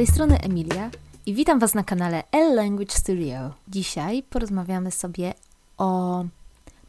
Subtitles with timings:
[0.00, 0.90] tej strony Emilia
[1.26, 3.50] i witam Was na kanale L Language Studio.
[3.68, 5.34] Dzisiaj porozmawiamy sobie
[5.78, 6.24] o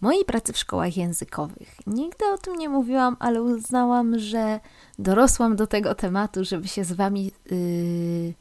[0.01, 1.75] mojej pracy w szkołach językowych.
[1.87, 4.59] Nigdy o tym nie mówiłam, ale uznałam, że
[4.99, 8.33] dorosłam do tego tematu, żeby się z Wami yy,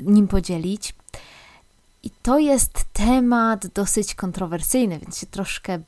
[0.00, 0.94] nim podzielić.
[2.02, 5.78] I to jest temat dosyć kontrowersyjny, więc się troszkę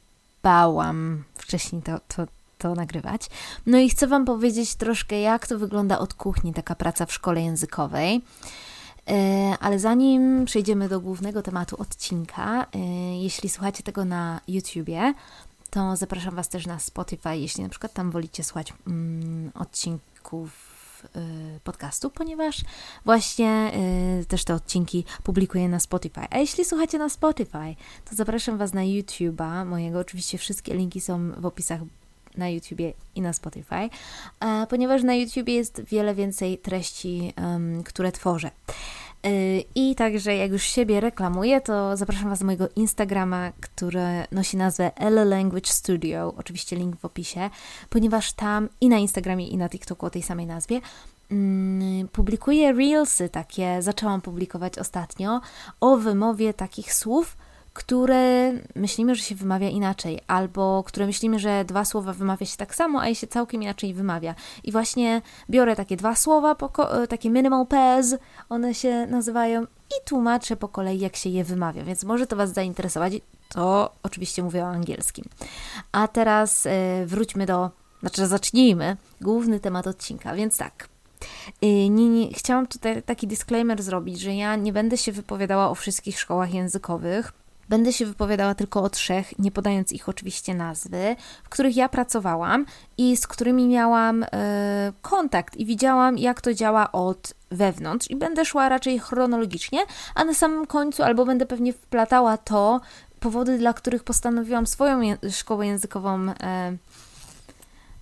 [0.43, 2.27] bałam wcześniej to, to,
[2.59, 3.31] to nagrywać.
[3.67, 7.43] No i chcę Wam powiedzieć troszkę, jak to wygląda od kuchni, taka praca w szkole
[7.43, 8.23] językowej.
[9.11, 12.79] E, ale zanim przejdziemy do głównego tematu odcinka, e,
[13.23, 15.15] jeśli słuchacie tego na YouTubie,
[15.71, 20.51] to zapraszam Was też na Spotify, jeśli na przykład tam wolicie słuchać mm, odcinków
[21.15, 21.21] e,
[21.65, 22.61] podcastu, ponieważ
[23.05, 23.73] właśnie
[24.29, 26.27] też te odcinki publikuję na Spotify.
[26.31, 27.77] A jeśli słuchacie na Spotify,
[28.11, 29.99] to zapraszam Was na YouTube'a mojego.
[29.99, 31.81] Oczywiście wszystkie linki są w opisach
[32.37, 33.89] na YouTubie i na Spotify,
[34.69, 37.33] ponieważ na YouTubie jest wiele więcej treści,
[37.85, 38.51] które tworzę.
[39.27, 44.01] Y, I także, jak już siebie reklamuję, to zapraszam Was do mojego Instagrama, który
[44.33, 46.35] nosi nazwę L Language Studio.
[46.37, 47.51] Oczywiście link w opisie,
[47.91, 50.81] ponieważ tam i na Instagramie, i na TikToku o tej samej nazwie
[51.31, 55.41] mm, publikuję reelsy takie, zaczęłam publikować ostatnio,
[55.81, 57.37] o wymowie takich słów,
[57.77, 62.75] które myślimy, że się wymawia inaczej, albo które myślimy, że dwa słowa wymawia się tak
[62.75, 64.35] samo, a je się całkiem inaczej wymawia.
[64.65, 68.15] I właśnie biorę takie dwa słowa, e, takie minimal pairs,
[68.49, 72.53] one się nazywają, i tłumaczę po kolei, jak się je wymawia, więc może to Was
[72.53, 73.13] zainteresować.
[73.49, 75.25] To oczywiście mówię o angielskim.
[75.93, 77.71] A teraz yy, wróćmy do,
[78.01, 80.89] znaczy zacznijmy główny temat odcinka, więc tak.
[81.63, 86.21] Nie, nie, chciałam tutaj taki disclaimer zrobić, że ja nie będę się wypowiadała o wszystkich
[86.21, 87.33] szkołach językowych,
[87.69, 92.67] Będę się wypowiadała tylko o trzech, nie podając ich oczywiście nazwy, w których ja pracowałam
[92.99, 94.27] i z którymi miałam y,
[95.03, 98.11] kontakt i widziałam, jak to działa od wewnątrz.
[98.11, 99.79] I będę szła raczej chronologicznie,
[100.15, 102.81] a na samym końcu albo będę pewnie wplatała to,
[103.21, 106.29] powody, dla których postanowiłam swoją je szkołę językową.
[106.29, 106.35] Y,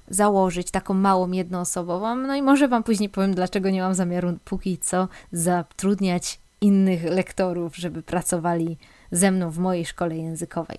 [0.08, 2.16] założyć taką małą, jednoosobową.
[2.16, 7.76] No i może Wam później powiem, dlaczego nie mam zamiaru póki co zatrudniać innych lektorów,
[7.76, 8.76] żeby pracowali
[9.14, 10.78] ze mną w mojej szkole językowej.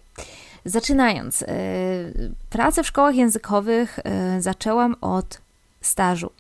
[0.66, 1.46] Zaczynając, y,
[2.50, 4.00] pracę w szkołach językowych
[4.38, 5.41] y, zaczęłam od
[5.81, 6.31] stażu.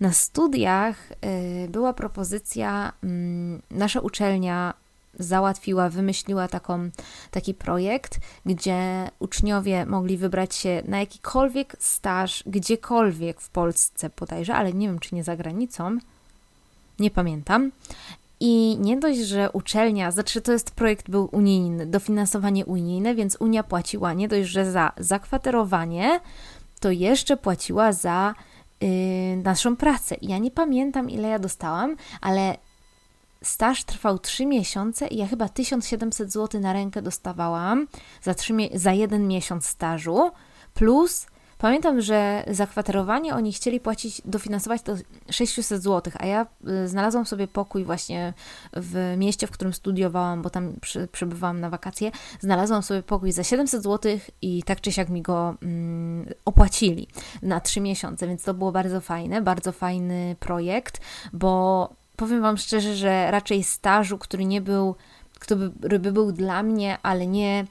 [0.00, 4.74] Na studiach y, była propozycja, mm, nasza uczelnia
[5.18, 6.90] załatwiła, wymyśliła taką,
[7.30, 14.72] taki projekt, gdzie uczniowie mogli wybrać się na jakikolwiek staż, gdziekolwiek w Polsce bodajże, ale
[14.72, 15.98] nie wiem czy nie za granicą,
[16.98, 17.70] nie pamiętam.
[18.40, 23.62] I nie dość, że uczelnia, znaczy to jest projekt był unijny, dofinansowanie unijne, więc Unia
[23.62, 26.20] płaciła nie dość, że za zakwaterowanie,
[26.80, 28.34] to jeszcze płaciła za
[28.80, 28.88] yy,
[29.44, 30.16] naszą pracę.
[30.22, 32.56] Ja nie pamiętam, ile ja dostałam, ale
[33.42, 37.86] staż trwał 3 miesiące i ja chyba 1700 zł na rękę dostawałam
[38.22, 40.30] za, 3, za jeden miesiąc stażu,
[40.74, 41.26] plus
[41.60, 44.94] Pamiętam, że za kwaterowanie oni chcieli płacić, dofinansować to
[45.30, 46.46] 600 zł, a ja
[46.84, 48.32] y, znalazłam sobie pokój właśnie
[48.72, 52.10] w mieście, w którym studiowałam, bo tam przy, przebywałam na wakacje.
[52.40, 57.08] Znalazłam sobie pokój za 700 zł i tak czy siak mi go mm, opłacili
[57.42, 61.00] na 3 miesiące, więc to było bardzo fajne, bardzo fajny projekt,
[61.32, 64.94] bo powiem Wam szczerze, że raczej stażu, który nie był,
[65.38, 67.66] który by był dla mnie, ale nie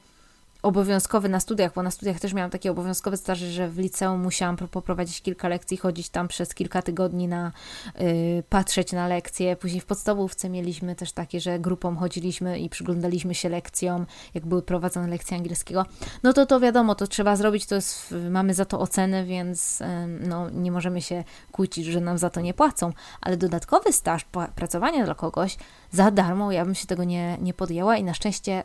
[0.62, 4.56] obowiązkowy na studiach, bo na studiach też miałam takie obowiązkowe staże, że w liceum musiałam
[4.56, 7.52] poprowadzić kilka lekcji, chodzić tam przez kilka tygodni na
[8.00, 9.56] y, patrzeć na lekcje.
[9.56, 14.62] Później w podstawówce mieliśmy też takie, że grupą chodziliśmy i przyglądaliśmy się lekcjom, jak były
[14.62, 15.86] prowadzone lekcje angielskiego.
[16.22, 19.82] No to to wiadomo, to trzeba zrobić, to jest, mamy za to ocenę, więc
[20.20, 25.04] no, nie możemy się kłócić, że nam za to nie płacą, ale dodatkowy staż pracowania
[25.04, 25.56] dla kogoś
[25.92, 28.64] za darmo, ja bym się tego nie, nie podjęła i na szczęście y,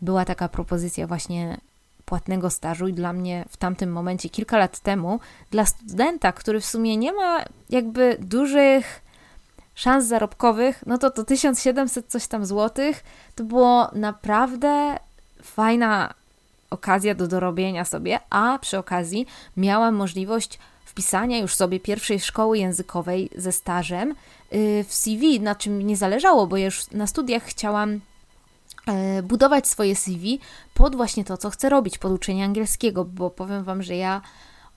[0.00, 1.60] była taka propozycja właśnie
[2.04, 6.66] płatnego stażu i dla mnie w tamtym momencie, kilka lat temu, dla studenta, który w
[6.66, 9.02] sumie nie ma jakby dużych
[9.74, 13.04] szans zarobkowych, no to to 1700 coś tam złotych,
[13.34, 14.96] to było naprawdę
[15.42, 16.14] fajna
[16.70, 23.30] okazja do dorobienia sobie, a przy okazji miałam możliwość wpisania już sobie pierwszej szkoły językowej
[23.36, 24.14] ze stażem
[24.52, 28.00] y, w CV, na czym nie zależało, bo ja już na studiach chciałam
[29.22, 30.40] budować swoje CV
[30.74, 34.20] pod właśnie to, co chcę robić, pod uczenie angielskiego, bo powiem Wam, że ja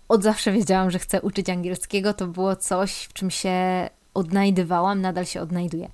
[0.10, 2.14] od zawsze wiedziałam, że chcę uczyć angielskiego.
[2.14, 5.90] To było coś, w czym się odnajdywałam, nadal się odnajduję.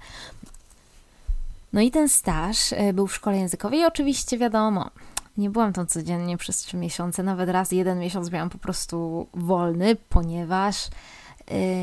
[1.74, 4.90] No i ten staż e, był w szkole językowej i oczywiście wiadomo,
[5.38, 9.96] nie byłam tam codziennie przez trzy miesiące, nawet raz jeden miesiąc miałam po prostu wolny,
[10.10, 10.90] ponieważ e,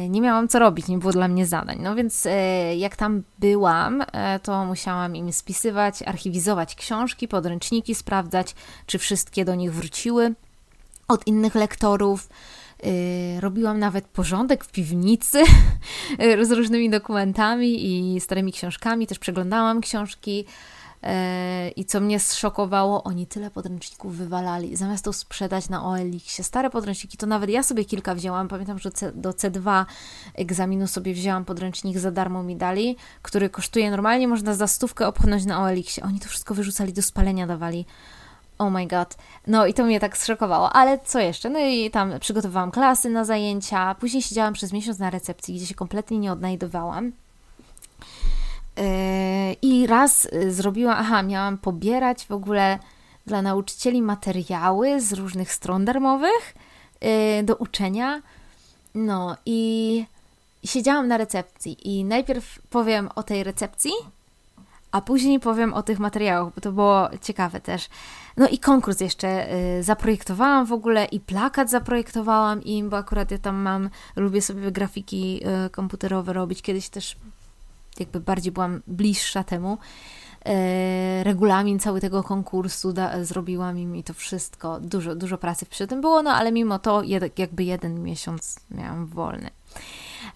[0.08, 1.78] nie miałam co robić, nie było dla mnie zadań.
[1.82, 4.04] No więc e, jak tam byłam,
[4.42, 8.54] to musiałam im spisywać, archiwizować książki, podręczniki, sprawdzać,
[8.86, 10.34] czy wszystkie do nich wróciły
[11.08, 12.28] od innych lektorów.
[13.40, 15.42] Robiłam nawet porządek w piwnicy
[16.48, 19.06] z różnymi dokumentami i starymi książkami.
[19.06, 20.44] Też przeglądałam książki.
[21.76, 24.76] I co mnie zszokowało, oni tyle podręczników wywalali.
[24.76, 28.48] Zamiast to sprzedać na OLX-ie, stare podręczniki, to nawet ja sobie kilka wzięłam.
[28.48, 29.84] Pamiętam, że do C2
[30.34, 35.44] egzaminu sobie wzięłam podręcznik za darmo mi dali, który kosztuje normalnie, można za stówkę opchnąć
[35.44, 36.06] na OLX-ie.
[36.06, 37.86] Oni to wszystko wyrzucali, do spalenia dawali.
[38.58, 39.16] Oh my god.
[39.46, 40.72] No i to mnie tak zszokowało.
[40.72, 41.50] Ale co jeszcze?
[41.50, 43.94] No i tam przygotowałam klasy na zajęcia.
[43.94, 47.12] Później siedziałam przez miesiąc na recepcji, gdzie się kompletnie nie odnajdowałam.
[48.76, 52.78] Yy, I raz y, zrobiłam, aha, miałam pobierać w ogóle
[53.26, 56.54] dla nauczycieli materiały z różnych stron darmowych
[57.00, 58.22] yy, do uczenia.
[58.94, 60.04] No i
[60.64, 63.92] siedziałam na recepcji i najpierw powiem o tej recepcji,
[64.94, 67.88] a później powiem o tych materiałach, bo to było ciekawe też.
[68.36, 73.38] No i konkurs jeszcze y, zaprojektowałam w ogóle i plakat zaprojektowałam im, bo akurat ja
[73.38, 76.62] tam mam, lubię sobie grafiki y, komputerowe robić.
[76.62, 77.16] Kiedyś też
[78.00, 79.78] jakby bardziej byłam bliższa temu.
[80.46, 84.80] E, regulamin cały tego konkursu da, zrobiłam im i to wszystko.
[84.80, 89.06] Dużo, dużo pracy przy tym było, no ale mimo to jed, jakby jeden miesiąc miałam
[89.06, 89.50] wolny.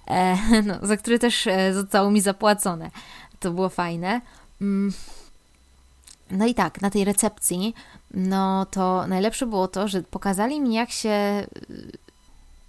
[0.06, 2.90] E, no, za który też e, zostało mi zapłacone.
[3.40, 4.20] To było fajne.
[4.60, 4.92] Mm.
[6.30, 7.74] No i tak, na tej recepcji,
[8.14, 11.46] no to najlepsze było to, że pokazali mi, jak się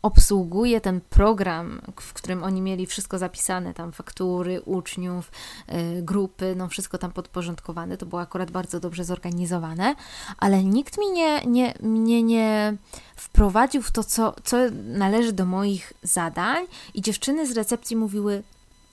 [0.01, 5.31] obsługuje ten program, w którym oni mieli wszystko zapisane, tam faktury, uczniów,
[5.69, 9.95] y, grupy, no wszystko tam podporządkowane, to było akurat bardzo dobrze zorganizowane,
[10.37, 12.77] ale nikt mi nie, nie, mnie nie
[13.15, 18.43] wprowadził w to, co, co należy do moich zadań i dziewczyny z recepcji mówiły,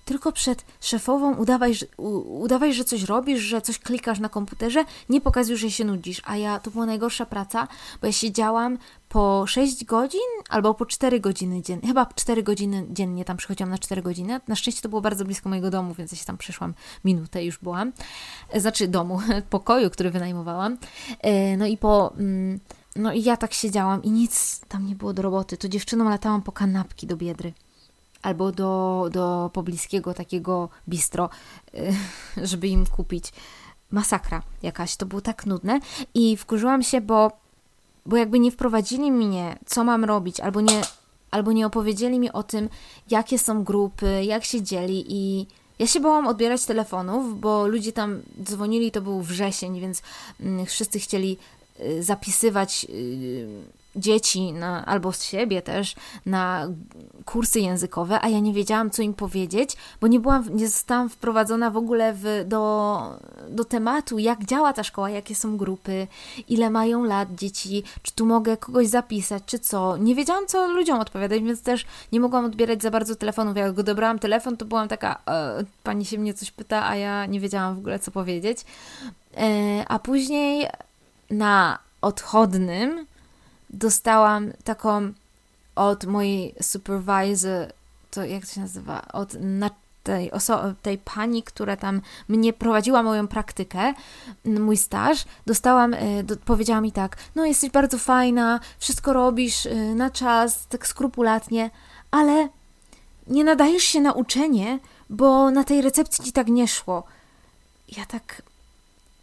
[0.06, 1.74] tylko przed szefową udawaj,
[2.38, 6.22] udawaj, że coś robisz, że coś klikasz na komputerze, nie pokazuj, że się nudzisz.
[6.24, 7.68] A ja, to była najgorsza praca,
[8.00, 8.78] bo ja siedziałam
[9.16, 11.88] po 6 godzin albo po 4 godziny dziennie.
[11.88, 14.40] Chyba 4 godziny dziennie tam przychodziłam na 4 godziny.
[14.48, 16.74] Na szczęście to było bardzo blisko mojego domu, więc ja się tam przyszłam
[17.04, 17.92] minutę już byłam.
[18.50, 19.20] E, znaczy domu,
[19.50, 20.78] pokoju, który wynajmowałam.
[21.20, 22.12] E, no i po...
[22.18, 22.60] Mm,
[22.96, 25.56] no i ja tak siedziałam i nic tam nie było do roboty.
[25.56, 27.52] To dziewczyną latałam po kanapki do Biedry
[28.22, 31.30] albo do, do pobliskiego takiego bistro,
[31.74, 31.94] y,
[32.50, 33.32] żeby im kupić.
[33.90, 35.80] Masakra jakaś, to było tak nudne
[36.14, 37.45] i wkurzyłam się, bo,
[38.06, 40.80] bo jakby nie wprowadzili mnie, co mam robić, albo nie,
[41.30, 42.68] albo nie opowiedzieli mi o tym,
[43.10, 45.46] jakie są grupy, jak się dzieli i
[45.78, 50.02] ja się bałam odbierać telefonów, bo ludzie tam dzwonili, to był wrzesień, więc
[50.40, 51.36] mm, wszyscy chcieli
[51.80, 53.48] y, zapisywać y,
[53.96, 55.94] dzieci na, albo z siebie też
[56.26, 56.68] na
[57.24, 61.70] kursy językowe, a ja nie wiedziałam, co im powiedzieć, bo nie byłam, nie zostałam wprowadzona
[61.70, 63.00] w ogóle w, do,
[63.50, 66.06] do tematu, jak działa ta szkoła, jakie są grupy,
[66.48, 69.96] ile mają lat dzieci, czy tu mogę kogoś zapisać, czy co.
[69.96, 73.56] Nie wiedziałam, co ludziom odpowiadać, więc też nie mogłam odbierać za bardzo telefonów.
[73.56, 77.26] Jak go dobrałam telefon, to byłam taka, e, pani się mnie coś pyta, a ja
[77.26, 78.58] nie wiedziałam w ogóle, co powiedzieć.
[79.36, 80.66] E, a później
[81.30, 83.06] na odchodnym
[83.70, 85.12] dostałam taką
[85.74, 87.72] od mojej supervisor,
[88.10, 89.70] to jak to się nazywa, od na
[90.02, 93.94] tej, oso- tej pani, która tam mnie prowadziła moją praktykę,
[94.44, 99.94] mój staż, dostałam, y, do, powiedziała mi tak, no jesteś bardzo fajna, wszystko robisz y,
[99.94, 101.70] na czas, tak skrupulatnie,
[102.10, 102.48] ale
[103.26, 104.78] nie nadajesz się na uczenie,
[105.10, 107.04] bo na tej recepcji ci tak nie szło.
[107.96, 108.42] Ja tak,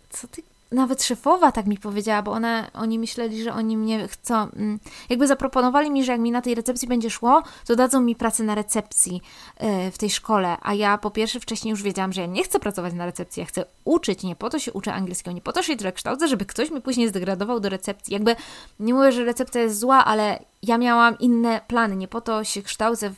[0.09, 4.35] co ty nawet szefowa tak mi powiedziała, bo ona, oni myśleli, że oni mnie chcą,
[4.35, 8.15] mm, jakby zaproponowali mi, że jak mi na tej recepcji będzie szło, to dadzą mi
[8.15, 9.21] pracę na recepcji
[9.57, 12.59] e, w tej szkole, a ja po pierwsze wcześniej już wiedziałam, że ja nie chcę
[12.59, 15.63] pracować na recepcji, ja chcę uczyć, nie po to się uczę angielskiego, nie po to
[15.63, 18.13] się tyle kształcę, żeby ktoś mi później zdegradował do recepcji.
[18.13, 18.35] Jakby
[18.79, 22.61] nie mówię, że recepcja jest zła, ale ja miałam inne plany, nie po to się
[22.61, 23.13] kształcę,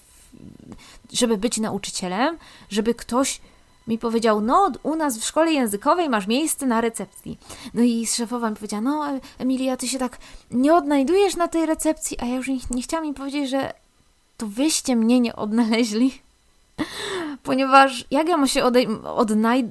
[1.13, 2.38] żeby być nauczycielem,
[2.69, 3.41] żeby ktoś
[3.88, 7.38] mi powiedział, no u nas w szkole językowej masz miejsce na recepcji.
[7.74, 9.06] No i szefowa mi powiedziała, no
[9.38, 10.18] Emilia, ty się tak
[10.51, 13.74] nie odnajdujesz na tej recepcji, a ja już nie, nie chciałam im powiedzieć, że
[14.38, 16.22] to wyście mnie nie odnaleźli,
[17.44, 18.63] ponieważ jak ja mam się
[19.04, 19.70] odnaj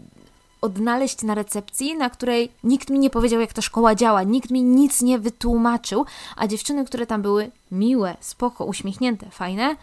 [0.64, 4.62] odnaleźć na recepcji, na której nikt mi nie powiedział, jak ta szkoła działa, nikt mi
[4.62, 6.06] nic nie wytłumaczył,
[6.36, 9.76] a dziewczyny, które tam były miłe, spoko, uśmiechnięte, fajne,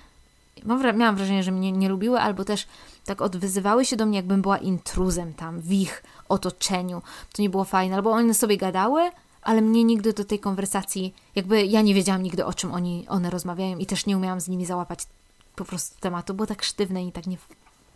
[0.96, 2.68] miałam wrażenie, że mnie nie lubiły, albo też
[3.06, 7.02] tak odwyzywały się do mnie, jakbym była intruzem tam, w ich otoczeniu.
[7.34, 11.66] To nie było fajne, albo one sobie gadały, ale mnie nigdy do tej konwersacji, jakby
[11.66, 14.66] ja nie wiedziałam nigdy o czym oni, one rozmawiają i też nie umiałam z nimi
[14.66, 15.08] załapać
[15.56, 17.38] po prostu tematu, było tak sztywne i tak nie,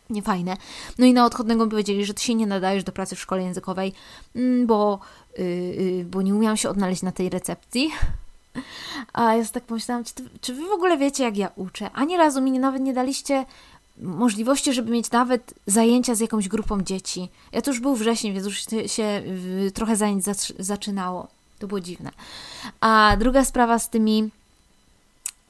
[0.10, 0.58] niefajne.
[0.98, 3.94] No i na odchodnego powiedzieli, że ty się nie nadajesz do pracy w szkole językowej,
[4.36, 5.00] mm, bo,
[5.38, 7.92] yy, bo nie umiałam się odnaleźć na tej recepcji.
[9.14, 11.90] A ja tak pomyślałam, czy, czy wy w ogóle wiecie, jak ja uczę?
[11.94, 13.46] Ani razu mi nawet nie daliście
[13.98, 17.30] możliwości, żeby mieć nawet zajęcia z jakąś grupą dzieci.
[17.52, 19.24] Ja to już był wrzesień, więc już się
[19.74, 20.24] trochę zajęć
[20.60, 21.28] zaczynało.
[21.60, 22.12] To było dziwne.
[22.82, 24.30] A druga sprawa z tymi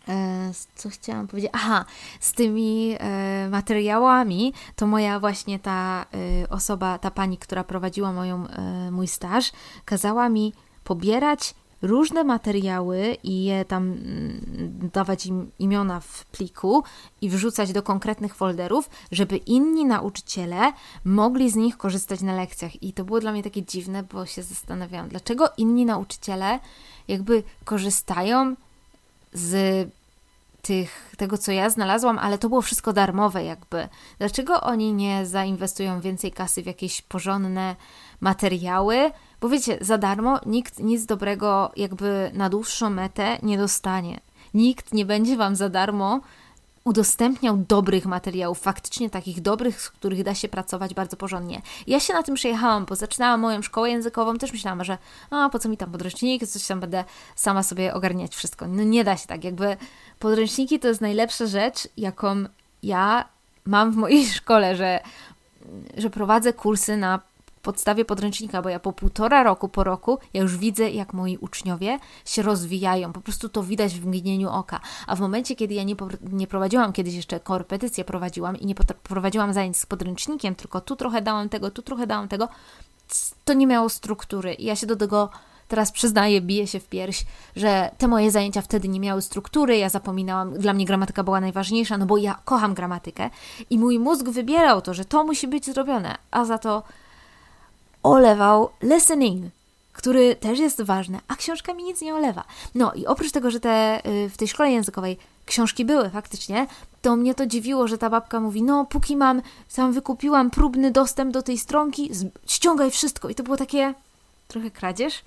[0.08, 1.52] e, co chciałam powiedzieć?
[1.54, 1.86] Aha,
[2.20, 6.06] z tymi e, materiałami, to moja właśnie ta
[6.44, 8.48] e, osoba, ta pani, która prowadziła moją,
[8.92, 9.52] mój staż,
[9.86, 16.84] kazała mi pobierać różne materiały i je tam mm, dawać im imiona w pliku
[17.22, 20.74] i wrzucać do konkretnych folderów, żeby inni nauczyciele
[21.06, 22.84] mogli z nich korzystać na lekcjach.
[22.84, 26.60] I to było dla mnie takie dziwne, bo się zastanawiałam, dlaczego inni nauczyciele
[27.08, 28.56] jakby korzystają
[29.34, 29.90] z
[30.66, 33.88] tych, tego, co ja znalazłam, ale to było wszystko darmowe, jakby.
[34.20, 37.76] Dlaczego oni nie zainwestują więcej kasy w jakieś porządne
[38.26, 39.12] materiały?
[39.42, 44.20] Bo wiecie, za darmo nikt nic dobrego, jakby na dłuższą metę nie dostanie.
[44.54, 46.22] Nikt nie będzie wam za darmo
[46.84, 51.62] udostępniał dobrych materiałów, faktycznie takich dobrych, z których da się pracować bardzo porządnie.
[51.88, 54.98] Ja się na tym przejechałam, bo zaczynałam moją szkołę językową, też myślałam, że
[55.30, 57.04] a po co mi tam podręcznik, coś tam będę
[57.36, 58.68] sama sobie ogarniać wszystko.
[58.68, 59.78] No nie da się tak, jakby
[60.20, 62.36] podręczniki to jest najlepsza rzecz, jaką
[62.84, 63.26] ja
[63.66, 65.00] mam w mojej szkole, że,
[65.98, 67.20] że prowadzę kursy na
[67.66, 72.00] podstawie podręcznika, bo ja po półtora roku, po roku, ja już widzę, jak moi uczniowie
[72.26, 73.14] się rozwijają.
[73.14, 74.80] Po prostu to widać w mgnieniu oka.
[75.08, 75.96] A w momencie, kiedy ja nie,
[76.32, 81.22] nie prowadziłam, kiedyś jeszcze korepetycje prowadziłam i nie prowadziłam zajęć z podręcznikiem, tylko tu trochę
[81.22, 82.50] dałam tego, tu trochę dałam tego,
[83.46, 84.54] to nie miało struktury.
[84.54, 85.30] I ja się do tego
[85.68, 89.90] teraz przyznaję, biję się w pierś, że te moje zajęcia wtedy nie miały struktury, ja
[89.90, 93.30] zapominałam, dla mnie gramatyka była najważniejsza, no bo ja kocham gramatykę
[93.70, 96.84] i mój mózg wybierał to, że to musi być zrobione, a za to
[98.06, 99.46] olewał listening,
[99.94, 102.44] który też jest ważny, a książka mi nic nie olewa.
[102.76, 106.68] No i oprócz tego, że te, y, w tej szkole językowej książki były faktycznie,
[107.02, 111.34] to mnie to dziwiło, że ta babka mówi, no póki mam, sam wykupiłam próbny dostęp
[111.34, 112.12] do tej stronki,
[112.46, 113.30] ściągaj wszystko.
[113.30, 113.94] I to było takie
[114.48, 115.24] trochę kradzież.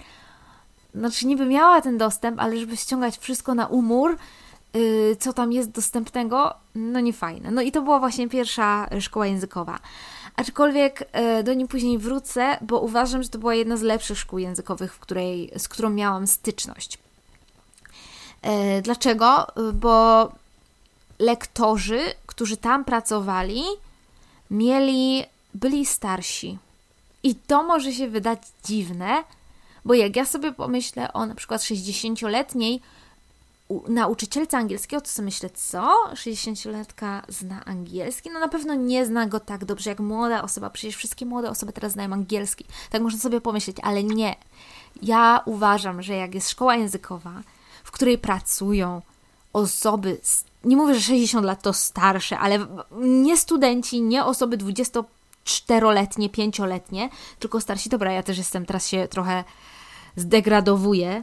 [0.95, 4.17] Znaczy niby miała ten dostęp, ale żeby ściągać wszystko na umór,
[4.75, 7.51] yy, co tam jest dostępnego, no nie fajne.
[7.51, 9.79] No i to była właśnie pierwsza szkoła językowa.
[10.39, 14.39] Aczkolwiek e, do niej później wrócę, bo uważam, że to była jedna z lepszych szkół
[14.39, 16.99] językowych, w której, z którą miałam styczność.
[18.43, 19.47] E, dlaczego?
[19.75, 20.29] Bo
[21.19, 23.63] lektorzy, którzy tam pracowali,
[24.51, 26.59] mieli, byli starsi.
[27.23, 29.25] I to może się wydać dziwne,
[29.85, 32.81] bo jak ja sobie pomyślę o na przykład 60-letniej
[33.89, 35.95] nauczycielce angielskiego, to sobie myślę, co?
[36.13, 38.31] 60-latka zna angielski?
[38.31, 40.71] No na pewno nie zna go tak dobrze jak młoda osoba.
[40.71, 42.65] Przecież wszystkie młode osoby teraz znają angielski.
[42.91, 44.37] Tak można sobie pomyśleć, ale nie.
[45.03, 47.33] Ja uważam, że jak jest szkoła językowa,
[47.85, 49.03] w której pracują
[49.53, 50.21] osoby,
[50.65, 52.67] nie mówię, że 60 lat to starsze, ale
[53.01, 57.09] nie studenci, nie osoby 24-letnie, 5-letnie,
[57.39, 57.89] tylko starsi.
[57.89, 59.45] Dobra, ja też jestem, teraz się trochę
[60.17, 61.23] zdegradowuję,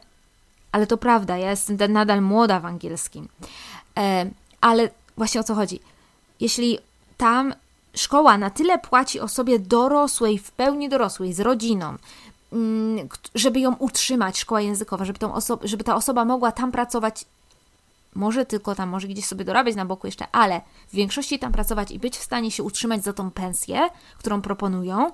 [0.76, 3.28] ale to prawda, ja jestem nadal młoda w angielskim.
[3.98, 4.30] E,
[4.62, 5.80] ale właśnie o co chodzi?
[6.40, 6.80] Jeśli
[7.18, 7.54] tam
[7.94, 11.96] szkoła na tyle płaci osobie dorosłej, w pełni dorosłej, z rodziną,
[12.54, 17.26] mm, żeby ją utrzymać, szkoła językowa, żeby, tą oso- żeby ta osoba mogła tam pracować,
[18.16, 21.92] może tylko tam, może gdzieś sobie dorabiać na boku jeszcze, ale w większości tam pracować
[21.92, 25.12] i być w stanie się utrzymać za tą pensję, którą proponują,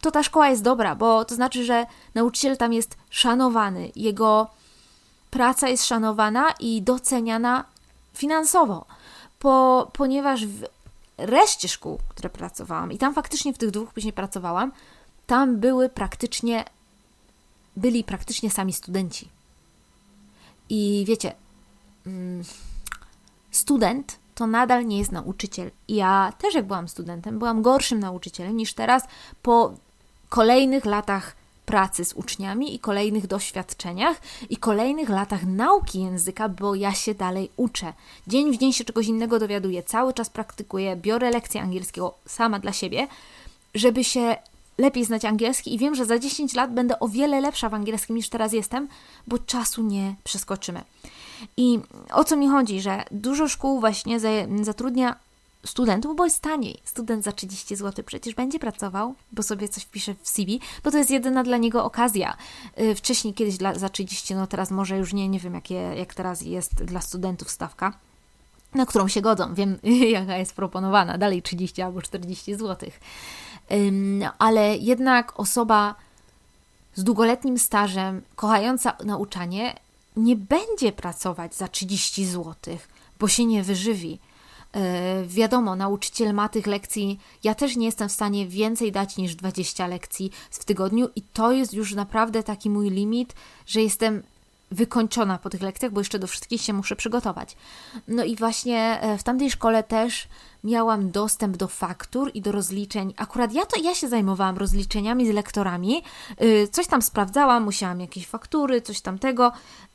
[0.00, 4.59] to ta szkoła jest dobra, bo to znaczy, że nauczyciel tam jest szanowany, jego
[5.30, 7.64] praca jest szanowana i doceniana
[8.14, 8.86] finansowo,
[9.38, 10.64] po, ponieważ w
[11.16, 14.72] reszcie szkół, które pracowałam, i tam faktycznie w tych dwóch później pracowałam,
[15.26, 16.64] tam były praktycznie,
[17.76, 19.28] byli praktycznie sami studenci.
[20.68, 21.34] I wiecie,
[22.06, 22.44] mm,
[23.50, 25.70] student to nadal nie jest nauczyciel.
[25.88, 29.04] Ja też, jak byłam studentem, byłam gorszym nauczycielem niż teraz
[29.42, 29.74] po
[30.28, 31.36] kolejnych latach
[31.70, 37.50] pracy z uczniami i kolejnych doświadczeniach i kolejnych latach nauki języka, bo ja się dalej
[37.56, 37.92] uczę.
[38.26, 42.72] Dzień w dzień się czegoś innego dowiaduję, cały czas praktykuję, biorę lekcje angielskiego sama dla
[42.72, 43.08] siebie,
[43.74, 44.36] żeby się
[44.78, 48.16] lepiej znać angielski i wiem, że za 10 lat będę o wiele lepsza w angielskim
[48.16, 48.88] niż teraz jestem,
[49.26, 50.82] bo czasu nie przeskoczymy.
[51.56, 51.78] I
[52.12, 54.20] o co mi chodzi, że dużo szkół właśnie
[54.62, 55.16] zatrudnia
[55.64, 56.80] studentów, bo jest taniej.
[56.84, 60.98] Student za 30 zł przecież będzie pracował, bo sobie coś wpisze w CV, bo to
[60.98, 62.36] jest jedyna dla niego okazja.
[62.80, 66.14] Y, wcześniej kiedyś dla, za 30, no teraz może już nie, nie wiem jakie, jak
[66.14, 67.92] teraz jest dla studentów stawka.
[68.74, 69.54] na którą się godzą.
[69.54, 69.78] Wiem,
[70.18, 71.18] jaka jest proponowana.
[71.18, 72.90] Dalej 30 albo 40 zł.
[74.38, 75.94] Ale jednak osoba
[76.94, 79.74] z długoletnim stażem, kochająca nauczanie,
[80.16, 82.54] nie będzie pracować za 30 zł,
[83.18, 84.18] bo się nie wyżywi.
[84.74, 87.20] Yy, wiadomo, nauczyciel ma tych lekcji.
[87.44, 91.52] Ja też nie jestem w stanie więcej dać niż 20 lekcji w tygodniu, i to
[91.52, 93.34] jest już naprawdę taki mój limit,
[93.66, 94.22] że jestem
[94.70, 97.56] wykończona po tych lekcjach, bo jeszcze do wszystkich się muszę przygotować.
[98.08, 100.28] No i właśnie e, w tamtej szkole też
[100.64, 103.14] miałam dostęp do faktur i do rozliczeń.
[103.16, 106.02] Akurat ja to ja się zajmowałam rozliczeniami z lektorami.
[106.42, 109.52] Y, coś tam sprawdzałam, musiałam jakieś faktury, coś tamtego.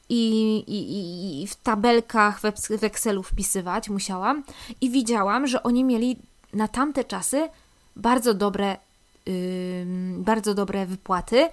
[0.10, 2.42] I, i, i w tabelkach
[2.80, 4.44] w Excelu wpisywać musiałam
[4.82, 6.18] i widziałam, że oni mieli
[6.54, 7.50] na tamte czasy
[7.96, 8.78] bardzo dobre,
[9.26, 9.86] yy,
[10.18, 11.50] bardzo dobre wypłaty,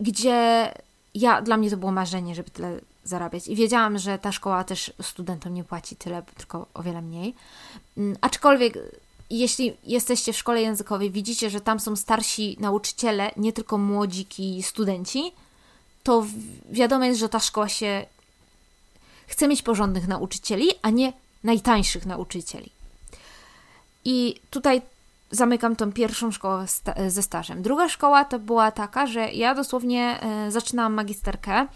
[0.00, 0.70] gdzie
[1.14, 3.48] ja, dla mnie to było marzenie, żeby tyle zarabiać.
[3.48, 7.34] I wiedziałam, że ta szkoła też studentom nie płaci tyle, tylko o wiele mniej.
[7.96, 8.78] Mm, aczkolwiek,
[9.30, 15.32] jeśli jesteście w szkole językowej, widzicie, że tam są starsi nauczyciele, nie tylko młodziki studenci,
[16.04, 16.26] to
[16.70, 18.06] wiadomo jest, że ta szkoła się
[19.26, 21.12] chce mieć porządnych nauczycieli, a nie
[21.44, 22.70] najtańszych nauczycieli.
[24.04, 24.82] I tutaj
[25.30, 26.66] zamykam tą pierwszą szkołę
[27.08, 27.62] ze stażem.
[27.62, 31.66] Druga szkoła to była taka, że ja dosłownie e, zaczynałam magisterkę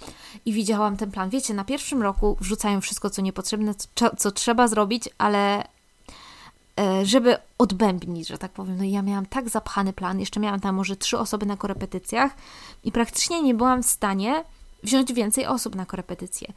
[0.45, 1.31] i widziałam ten plan.
[1.31, 3.75] Wiecie, na pierwszym roku wrzucają wszystko, co niepotrzebne,
[4.19, 5.65] co, trzeba zrobić, ale
[7.03, 8.77] żeby odbębnić, że tak powiem.
[8.77, 12.33] No i ja miałam tak zapchany plan, jeszcze miałam tam może trzy osoby na korepetycjach
[12.85, 14.45] i praktycznie nie byłam w stanie
[14.83, 16.53] wziąć więcej osób na korepetycje.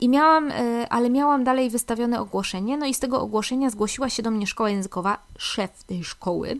[0.00, 4.22] I miałam, e, ale miałam dalej wystawione ogłoszenie, no i z tego ogłoszenia zgłosiła się
[4.22, 6.58] do mnie szkoła językowa, szef tej szkoły.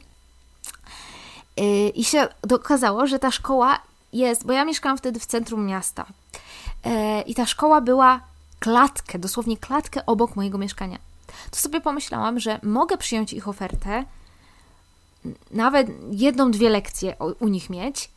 [1.56, 3.80] E, I się okazało, że ta szkoła
[4.12, 6.06] jest, bo ja mieszkałam wtedy w centrum miasta.
[6.84, 8.20] E, I ta szkoła była
[8.58, 10.98] klatkę, dosłownie klatkę obok mojego mieszkania.
[11.50, 14.04] To sobie pomyślałam, że mogę przyjąć ich ofertę,
[15.50, 18.10] nawet jedną, dwie lekcje u nich mieć,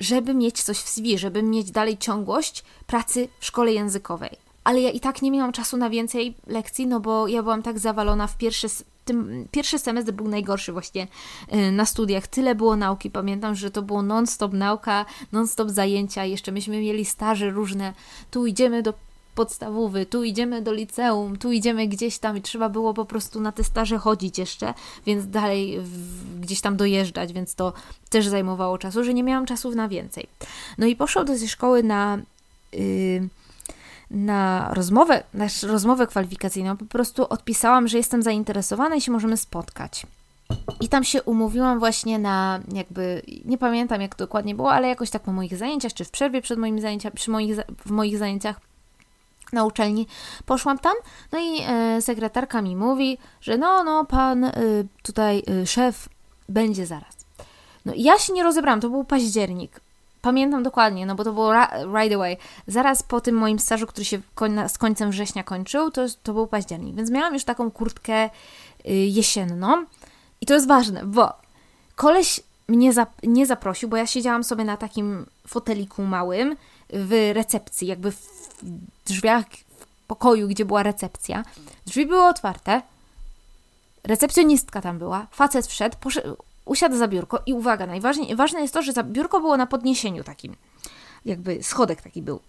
[0.00, 4.30] żeby mieć coś w CV, żeby mieć dalej ciągłość pracy w szkole językowej.
[4.64, 7.78] Ale ja i tak nie miałam czasu na więcej lekcji, no bo ja byłam tak
[7.78, 8.66] zawalona w pierwszy,
[9.04, 11.06] tym, pierwszy semestr był najgorszy właśnie
[11.54, 12.26] y, na studiach.
[12.26, 13.10] Tyle było nauki.
[13.10, 16.24] Pamiętam, że to było non-stop nauka, non-stop zajęcia.
[16.24, 17.94] Jeszcze myśmy mieli staże różne.
[18.30, 18.94] Tu idziemy do
[19.34, 23.52] podstawowy, tu idziemy do liceum, tu idziemy gdzieś tam i trzeba było po prostu na
[23.52, 24.74] te staże chodzić jeszcze,
[25.06, 27.72] więc dalej w, gdzieś tam dojeżdżać, więc to
[28.10, 30.26] też zajmowało czasu, że nie miałam czasu na więcej.
[30.78, 32.18] No i poszłam do tej szkoły na...
[32.72, 33.28] Yy,
[34.10, 40.06] na rozmowę, na rozmowę kwalifikacyjną, po prostu odpisałam, że jestem zainteresowana i się możemy spotkać.
[40.80, 45.22] I tam się umówiłam właśnie na jakby, nie pamiętam jak dokładnie było, ale jakoś tak
[45.22, 48.60] po moich zajęciach, czy w przerwie przed moimi zajęciami, przy moich, w moich zajęciach
[49.52, 50.06] na uczelni.
[50.46, 50.94] Poszłam tam,
[51.32, 54.52] no i e, sekretarka mi mówi, że no, no, pan e,
[55.02, 56.08] tutaj e, szef
[56.48, 57.16] będzie zaraz.
[57.84, 59.80] No ja się nie rozebrałam, to był październik.
[60.22, 61.52] Pamiętam dokładnie, no bo to było
[62.00, 62.36] right away.
[62.66, 66.46] Zaraz po tym moim stażu, który się koń, z końcem września kończył, to, to był
[66.46, 66.96] październik.
[66.96, 68.30] Więc miałam już taką kurtkę y,
[68.92, 69.86] jesienną.
[70.40, 71.32] I to jest ważne, bo
[71.94, 76.56] koleś mnie nie zaprosił, bo ja siedziałam sobie na takim foteliku małym
[76.90, 78.26] w recepcji, jakby w
[79.06, 81.44] drzwiach w pokoju, gdzie była recepcja.
[81.86, 82.82] Drzwi były otwarte,
[84.04, 85.96] recepcjonistka tam była, facet wszedł,
[86.64, 90.56] usiadł za biurko i uwaga, najważniejsze jest to, że za biurko było na podniesieniu takim,
[91.24, 92.40] jakby schodek taki był.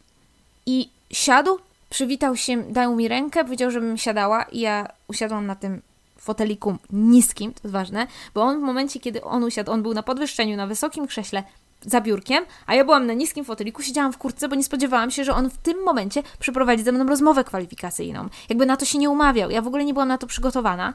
[0.66, 5.82] I siadł, przywitał się, dał mi rękę, powiedział, żebym siadała i ja usiadłam na tym
[6.24, 10.04] foteliku niskim, to jest ważne, bo on w momencie, kiedy on usiadł, on był na
[10.04, 11.44] podwyższeniu, na wysokim krześle,
[11.86, 15.24] za biurkiem, a ja byłam na niskim foteliku, siedziałam w kurtce, bo nie spodziewałam się,
[15.24, 18.30] że on w tym momencie przeprowadzi ze mną rozmowę kwalifikacyjną.
[18.50, 19.50] Jakby na to się nie umawiał.
[19.50, 20.94] Ja w ogóle nie byłam na to przygotowana.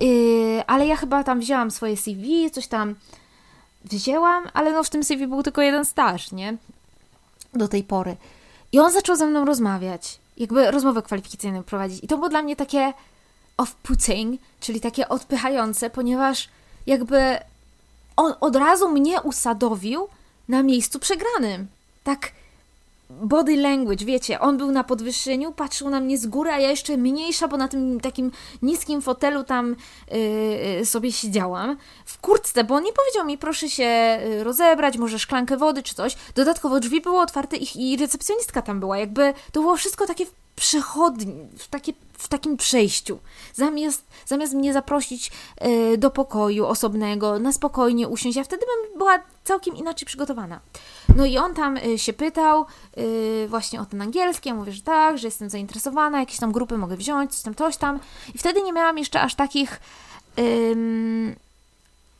[0.00, 2.94] Yy, ale ja chyba tam wzięłam swoje CV, coś tam
[3.84, 6.56] wzięłam, ale no w tym CV był tylko jeden staż, nie?
[7.54, 8.16] Do tej pory.
[8.72, 12.04] I on zaczął ze mną rozmawiać, jakby rozmowę kwalifikacyjną prowadzić.
[12.04, 12.92] I to było dla mnie takie
[13.58, 16.48] off-putting, czyli takie odpychające, ponieważ
[16.86, 17.38] jakby
[18.16, 20.08] on od razu mnie usadowił
[20.48, 21.66] na miejscu przegranym.
[22.04, 22.32] Tak
[23.10, 26.96] body language, wiecie, on był na podwyższeniu, patrzył na mnie z góry, a ja jeszcze
[26.96, 29.76] mniejsza, bo na tym takim niskim fotelu tam
[30.78, 35.18] yy, sobie siedziałam, w kurtce, bo on nie powiedział mi, proszę się y, rozebrać, może
[35.18, 36.16] szklankę wody czy coś.
[36.34, 40.32] Dodatkowo drzwi były otwarte i, i recepcjonistka tam była, jakby to było wszystko takie w
[40.56, 43.18] przechodni, w, takie, w takim przejściu.
[43.54, 45.32] Zamiast, zamiast mnie zaprosić
[45.92, 50.60] y, do pokoju osobnego, na spokojnie usiąść, ja wtedy bym była całkiem inaczej przygotowana.
[51.16, 52.66] No i on tam y, się pytał
[52.98, 56.78] y, właśnie o ten angielski, ja mówię, że tak, że jestem zainteresowana, jakieś tam grupy
[56.78, 58.00] mogę wziąć, coś tam, coś tam.
[58.34, 59.80] I wtedy nie miałam jeszcze aż takich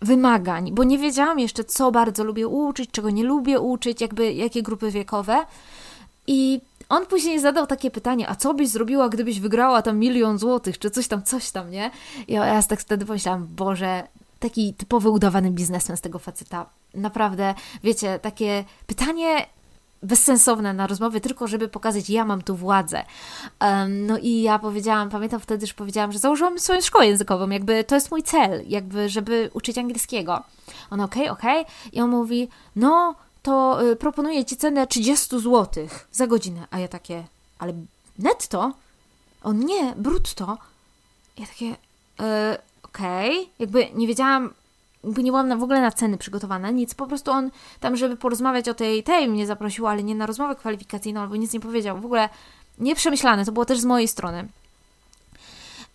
[0.02, 4.62] wymagań, bo nie wiedziałam jeszcze, co bardzo lubię uczyć, czego nie lubię uczyć, jakby jakie
[4.62, 5.46] grupy wiekowe.
[6.26, 10.78] I on później zadał takie pytanie, a co byś zrobiła, gdybyś wygrała tam milion złotych,
[10.78, 11.90] czy coś tam, coś tam, nie?
[12.28, 16.66] I ja, tak wtedy pomyślałam, Boże, taki typowy udawany biznesmen z tego faceta.
[16.94, 19.46] Naprawdę, wiecie, takie pytanie
[20.02, 23.04] bezsensowne na rozmowie, tylko żeby pokazać, ja mam tu władzę.
[23.60, 27.84] Um, no i ja powiedziałam, pamiętam wtedy, że powiedziałam, że założyłam swoją szkołę językową, jakby
[27.84, 30.42] to jest mój cel, jakby, żeby uczyć angielskiego.
[30.90, 31.60] On okej, okay, okej.
[31.60, 31.72] Okay.
[31.92, 33.14] I on mówi, no
[33.48, 36.66] to y, proponuję Ci cenę 30 zł za godzinę.
[36.70, 37.24] A ja takie,
[37.58, 37.72] ale
[38.18, 38.72] netto?
[39.42, 40.58] On nie, brutto.
[41.38, 41.74] Ja takie, y,
[42.82, 43.46] okej, okay.
[43.58, 44.54] jakby nie wiedziałam,
[45.04, 48.16] jakby nie byłam na, w ogóle na ceny przygotowana, nic, po prostu on tam, żeby
[48.16, 52.00] porozmawiać o tej, tej mnie zaprosił, ale nie na rozmowę kwalifikacyjną, albo nic nie powiedział,
[52.00, 52.28] w ogóle
[52.78, 54.48] nieprzemyślane, to było też z mojej strony.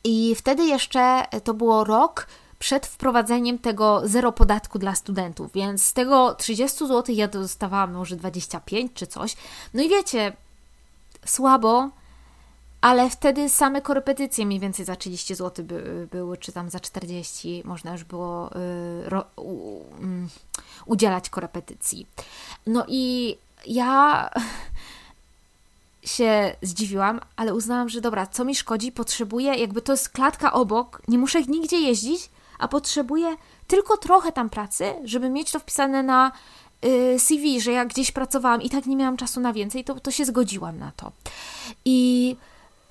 [0.03, 2.27] I wtedy jeszcze to było rok
[2.63, 8.15] przed wprowadzeniem tego zero podatku dla studentów, więc z tego 30 zł ja dostawałam może
[8.15, 9.35] 25 czy coś.
[9.73, 10.33] No i wiecie,
[11.25, 11.89] słabo,
[12.81, 17.61] ale wtedy same korepetycje mniej więcej za 30 zł by, były, czy tam za 40
[17.65, 20.29] można już było y, ro, u, um,
[20.85, 22.07] udzielać korepetycji.
[22.67, 24.29] No i ja
[26.15, 31.01] się zdziwiłam, ale uznałam, że dobra, co mi szkodzi, potrzebuję, jakby to jest klatka obok,
[31.07, 33.35] nie muszę nigdzie jeździć, a potrzebuję
[33.67, 36.31] tylko trochę tam pracy, żeby mieć to wpisane na
[36.85, 40.11] y, CV, że ja gdzieś pracowałam i tak nie miałam czasu na więcej, to, to
[40.11, 41.11] się zgodziłam na to.
[41.85, 42.35] I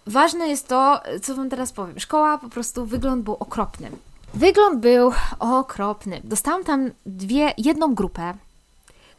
[0.07, 2.01] ważne jest to, co Wam teraz powiem.
[2.01, 3.90] Szkoła po prostu wygląd był okropny.
[4.35, 6.20] Wygląd był okropny.
[6.25, 8.35] Dostałam tam dwie, jedną grupę,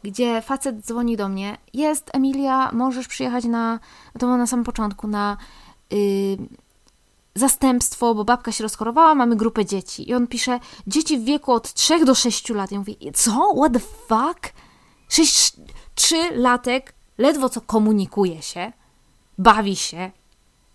[0.02, 1.56] gdzie facet dzwoni do mnie.
[1.74, 3.78] Jest Emilia, możesz przyjechać na,
[4.12, 5.36] to było na samym początku, na
[5.92, 6.36] y,
[7.34, 10.10] zastępstwo, bo babka się rozchorowała, mamy grupę dzieci.
[10.10, 12.72] I on pisze, dzieci w wieku od 3 do 6 lat.
[12.72, 13.54] Ja mówię, co?
[13.56, 14.52] What the fuck?
[15.08, 15.52] 6,
[15.94, 18.72] 3 latek ledwo co komunikuje się,
[19.38, 20.10] bawi się.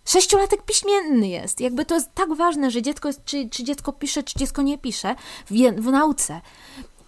[0.06, 1.60] Sześciolatek piśmienny jest.
[1.62, 4.78] Jakby to jest tak ważne, że dziecko jest, czy, czy dziecko pisze, czy dziecko nie
[4.78, 6.42] pisze w, w nauce.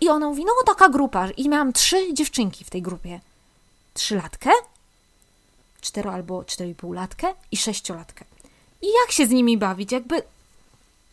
[0.01, 1.29] I ona mówi, no taka grupa.
[1.29, 3.19] I miałam trzy dziewczynki w tej grupie.
[3.93, 4.49] Trzylatkę,
[5.81, 8.25] cztero albo cztery i pół latkę i sześciolatkę.
[8.81, 9.91] I jak się z nimi bawić?
[9.91, 10.21] Jakby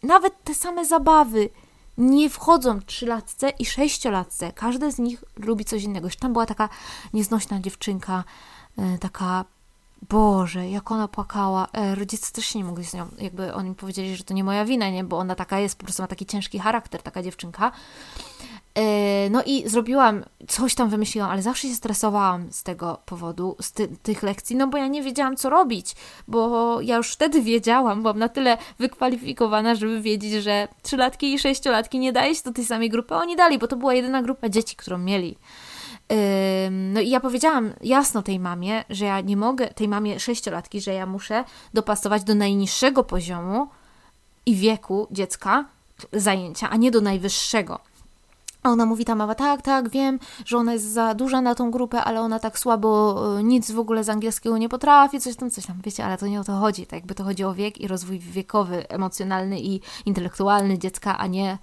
[0.02, 1.50] nawet te same zabawy
[1.98, 4.52] nie wchodzą trzylatce i sześciolatce.
[4.52, 6.06] Każde z nich lubi coś innego.
[6.06, 6.68] Już tam była taka
[7.12, 8.24] nieznośna dziewczynka,
[8.78, 9.44] e, taka
[10.02, 11.68] Boże, jak ona płakała.
[11.72, 14.90] E, rodzice też nie mogli z nią, jakby oni powiedzieli, że to nie moja wina,
[14.90, 15.04] nie?
[15.04, 17.72] Bo ona taka jest, po prostu ma taki ciężki charakter, taka dziewczynka.
[18.74, 23.72] E, no i zrobiłam, coś tam wymyśliłam, ale zawsze się stresowałam z tego powodu, z
[23.72, 25.96] ty tych lekcji, no bo ja nie wiedziałam, co robić,
[26.28, 31.98] bo ja już wtedy wiedziałam, byłam na tyle wykwalifikowana, żeby wiedzieć, że trzylatki i sześciolatki
[31.98, 34.76] nie daje się do tej samej grupy, oni dali, bo to była jedyna grupa dzieci,
[34.76, 35.38] którą mieli.
[36.70, 40.94] No i ja powiedziałam jasno tej mamie, że ja nie mogę, tej mamie sześciolatki, że
[40.94, 41.44] ja muszę
[41.74, 43.68] dopasować do najniższego poziomu
[44.46, 45.64] i wieku dziecka
[46.12, 47.78] zajęcia, a nie do najwyższego.
[48.62, 51.70] A ona mówi ta mama, tak, tak, wiem, że ona jest za duża na tą
[51.70, 55.50] grupę, ale ona tak słabo e, nic w ogóle z angielskiego nie potrafi, coś tam,
[55.50, 57.80] coś tam, wiecie, ale to nie o to chodzi, tak jakby to chodzi o wiek
[57.80, 61.58] i rozwój wiekowy, emocjonalny i intelektualny dziecka, a nie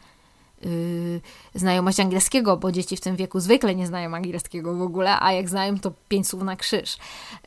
[1.55, 5.49] znajomość angielskiego, bo dzieci w tym wieku zwykle nie znają angielskiego w ogóle, a jak
[5.49, 6.97] znają, to pięć słów na krzyż.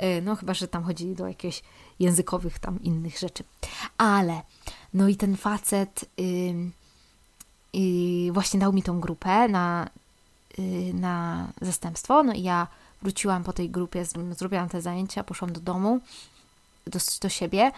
[0.01, 1.62] Yy, no chyba, że tam chodzi do jakichś
[2.01, 3.44] językowych tam innych rzeczy.
[3.99, 4.42] Ale,
[4.94, 6.05] no i ten facet...
[7.73, 9.90] I właśnie dał mi tą grupę na,
[10.59, 12.23] y, na zastępstwo.
[12.23, 12.66] No i ja
[13.03, 16.01] wróciłam po tej grupie, zrobiłam te zajęcia, poszłam do domu,
[16.87, 17.73] do, do siebie.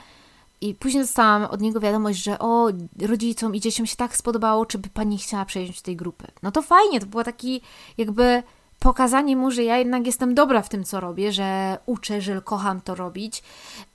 [0.61, 2.69] I później dostałam od niego wiadomość, że o,
[3.03, 6.27] rodzicom i dzieciom się tak spodobało, czy by pani chciała przejść tej grupy.
[6.43, 7.61] No to fajnie, to było taki
[7.99, 8.43] jakby
[8.79, 12.81] pokazanie mu, że ja jednak jestem dobra w tym, co robię, że uczę, że kocham
[12.81, 13.43] to robić.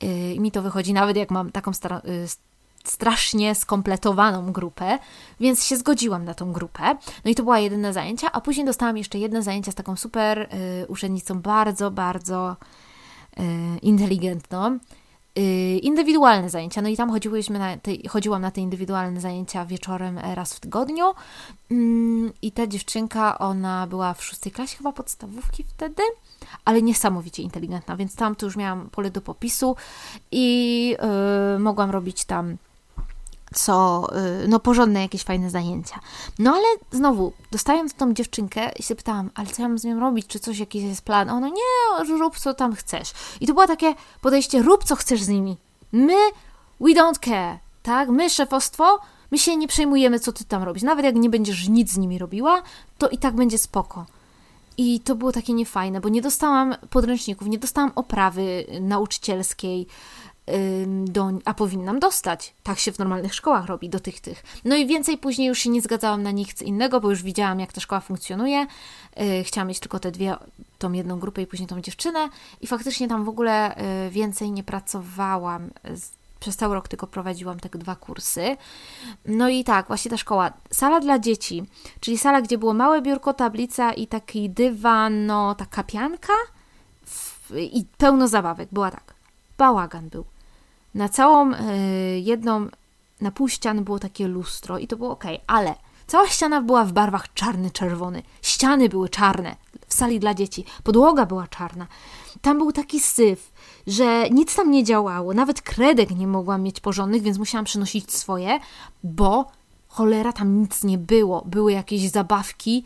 [0.01, 2.27] Yy, mi to wychodzi, nawet jak mam taką stara, yy,
[2.83, 4.99] strasznie skompletowaną grupę,
[5.39, 6.83] więc się zgodziłam na tą grupę.
[7.25, 10.39] No i to była jedyne zajęcia, a później dostałam jeszcze jedne zajęcia z taką super
[10.83, 12.55] y, uczennicą, bardzo, bardzo
[13.39, 13.43] y,
[13.81, 14.79] inteligentną.
[15.39, 16.81] Y, indywidualne zajęcia.
[16.81, 20.59] No i tam chodziłyśmy na te, chodziłam na te indywidualne zajęcia wieczorem e, raz w
[20.59, 21.13] tygodniu.
[21.71, 26.03] Mm, I ta dziewczynka, ona była w szóstej klasie chyba podstawówki wtedy,
[26.65, 29.75] ale niesamowicie inteligentna, więc tam to już miałam pole do popisu
[30.31, 30.87] i
[31.53, 32.57] yy, mogłam robić tam
[33.55, 34.07] co,
[34.43, 35.99] y, no porządne jakieś fajne zajęcia.
[36.39, 39.99] No ale znowu, dostając tą dziewczynkę i się pytałam, ale co ja mam z nią
[39.99, 41.29] robić, czy coś, jakiś jest plan?
[41.29, 43.13] Ono, nie, rób co tam chcesz.
[43.41, 45.57] I to było takie podejście, rób co chcesz z nimi.
[45.91, 46.17] My,
[46.79, 48.09] we don't care, tak?
[48.09, 48.99] My, szefostwo,
[49.31, 50.83] my się nie przejmujemy, co ty tam robisz.
[50.83, 52.61] Nawet jak nie będziesz nic z nimi robiła,
[52.97, 54.05] to i tak będzie spoko.
[54.77, 59.87] I to było takie niefajne, bo nie dostałam podręczników, nie dostałam oprawy nauczycielskiej,
[61.05, 62.53] do, a powinnam dostać.
[62.63, 64.43] Tak się w normalnych szkołach robi, do tych tych.
[64.65, 67.73] No i więcej później już się nie zgadzałam na nic innego, bo już widziałam, jak
[67.73, 68.67] ta szkoła funkcjonuje.
[69.21, 70.35] Y, chciałam mieć tylko te dwie,
[70.79, 72.29] tą jedną grupę i później tą dziewczynę
[72.61, 73.77] i faktycznie tam w ogóle
[74.07, 75.69] y, więcej nie pracowałam.
[76.39, 78.57] Przez cały rok tylko prowadziłam te dwa kursy.
[79.25, 80.53] No i tak, właśnie ta szkoła.
[80.71, 81.63] Sala dla dzieci,
[81.99, 86.33] czyli sala, gdzie było małe biurko, tablica i taki dywan, no taka pianka
[87.51, 88.69] i pełno zabawek.
[88.71, 89.13] Była tak.
[89.57, 90.25] Bałagan był
[90.95, 91.57] na całą y,
[92.19, 92.67] jedną,
[93.21, 95.75] na pół ściany było takie lustro i to było ok, ale
[96.07, 98.23] cała ściana była w barwach czarny-czerwony.
[98.41, 99.55] Ściany były czarne
[99.87, 101.87] w sali dla dzieci, podłoga była czarna.
[102.41, 103.51] Tam był taki syf,
[103.87, 108.59] że nic tam nie działało, nawet kredek nie mogłam mieć porządnych, więc musiałam przynosić swoje,
[109.03, 109.45] bo
[109.87, 111.43] cholera tam nic nie było.
[111.45, 112.85] Były jakieś zabawki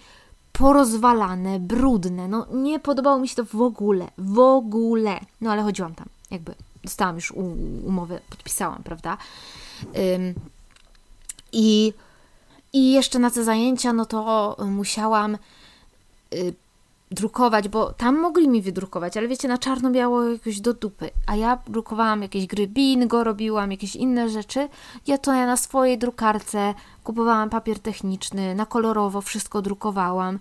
[0.52, 2.28] porozwalane, brudne.
[2.28, 5.20] No nie podobało mi się to w ogóle, w ogóle.
[5.42, 7.32] No ale chodziłam tam, jakby dostałam już
[7.86, 9.18] umowę, podpisałam, prawda?
[11.52, 11.94] I,
[12.74, 15.38] I jeszcze na te zajęcia, no to musiałam
[16.34, 16.54] y,
[17.12, 21.10] drukować, bo tam mogli mi wydrukować, ale wiecie, na czarno-biało jakoś do dupy.
[21.28, 24.70] A ja drukowałam jakieś gry bingo, robiłam jakieś inne rzeczy.
[25.08, 30.40] Ja to ja na swojej drukarce kupowałam papier techniczny, na kolorowo wszystko drukowałam,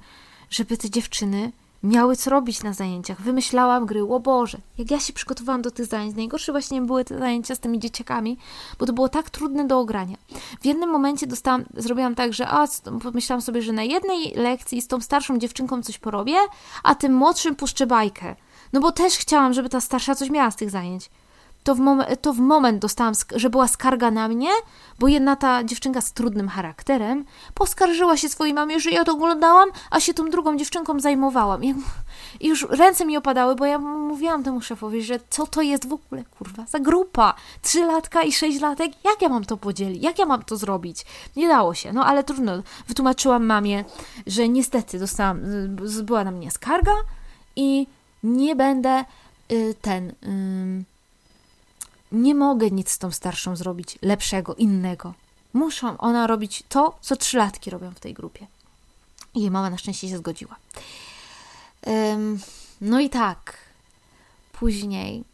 [0.50, 3.20] żeby te dziewczyny miały co robić na zajęciach.
[3.20, 7.18] Wymyślałam gry, o Boże, jak ja się przygotowałam do tych zajęć, najgorsze właśnie były te
[7.18, 8.38] zajęcia z tymi dzieciakami,
[8.78, 10.16] bo to było tak trudne do ogrania.
[10.60, 12.68] W jednym momencie dostałam, zrobiłam tak, że a,
[13.02, 16.36] pomyślałam sobie, że na jednej lekcji z tą starszą dziewczynką coś porobię,
[16.82, 18.36] a tym młodszym puszczę bajkę.
[18.72, 21.10] No bo też chciałam, żeby ta starsza coś miała z tych zajęć
[21.68, 24.48] to w, mom- to w moment dostałam, że była skarga na mnie,
[24.98, 29.68] bo jedna ta dziewczynka z trudnym charakterem poskarżyła się swojej mamie, że ja to oglądałam,
[29.90, 31.64] a się tą drugą dziewczynką zajmowałam.
[31.64, 31.74] I
[32.48, 36.24] już ręce mi opadały, bo ja mówiłam temu szefowi, że co to jest w ogóle,
[36.38, 37.34] kurwa, za grupa.
[37.62, 40.02] Trzylatka i sześćlatek, jak ja mam to podzielić?
[40.02, 41.04] Jak ja mam to zrobić?
[41.36, 42.52] Nie dało się, no ale trudno.
[42.88, 43.84] Wytłumaczyłam mamie,
[44.26, 45.40] że niestety dostałam,
[46.02, 46.94] była na mnie skarga
[47.56, 47.86] i
[48.22, 49.04] nie będę
[49.52, 50.12] y, ten...
[52.12, 55.14] nie mogę nic z tą starszą zrobić lepszego, innego.
[55.52, 58.46] Muszą ona robić to, co trzylatki robią w tej grupie.
[59.34, 60.56] I jej mama na szczęście się zgodziła.
[61.86, 62.38] Um,
[62.80, 63.56] no i tak,
[64.52, 65.24] później,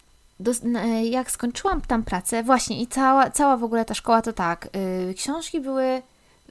[0.40, 0.52] do,
[1.10, 4.68] jak skończyłam tam pracę, właśnie i cała, cała w ogóle ta szkoła to tak,
[5.06, 6.02] yy, książki były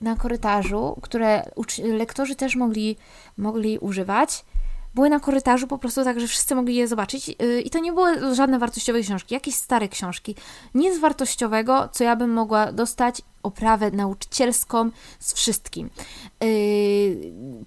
[0.02, 1.50] na korytarzu, które
[1.84, 2.96] lektorzy też mogli,
[3.38, 4.46] mogli używać
[4.96, 7.94] były na korytarzu po prostu tak, że wszyscy mogli je zobaczyć y, i to nie
[7.94, 10.36] były żadne wartościowe książki, jakieś stare książki.
[10.76, 15.90] Nic wartościowego, co ja bym mogła dostać oprawę nauczycielską z wszystkim.
[16.42, 16.48] Yy,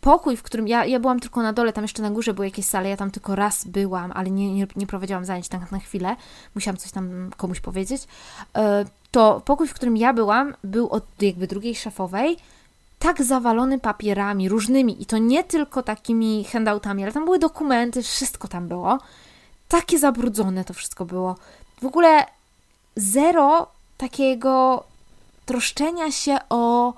[0.00, 2.66] pokój, w którym ja, ja byłam tylko na dole, tam jeszcze na górze były jakieś
[2.66, 6.16] sale, ja tam tylko raz byłam, ale nie, nie, nie prowadziłam zajęć tak na chwilę,
[6.54, 8.02] musiałam coś tam komuś powiedzieć.
[8.56, 8.62] Yy,
[9.10, 12.36] to pokój, w którym ja byłam, był od jakby drugiej szefowej,
[13.06, 18.48] tak zawalony papierami różnymi i to nie tylko takimi handoutami, ale tam były dokumenty, wszystko
[18.48, 18.98] tam było.
[19.68, 21.36] Takie zabrudzone to wszystko było.
[21.82, 22.24] W ogóle
[22.96, 23.66] zero
[23.96, 24.84] takiego
[25.44, 26.94] troszczenia się o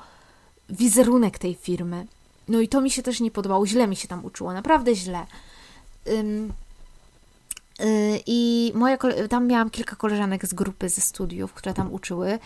[0.70, 2.06] wizerunek tej firmy.
[2.48, 3.66] No i to mi się też nie podobało.
[3.66, 5.26] Źle mi się tam uczyło, naprawdę źle.
[8.26, 8.98] I moja,
[9.30, 12.38] tam miałam kilka koleżanek z grupy ze studiów, które tam uczyły,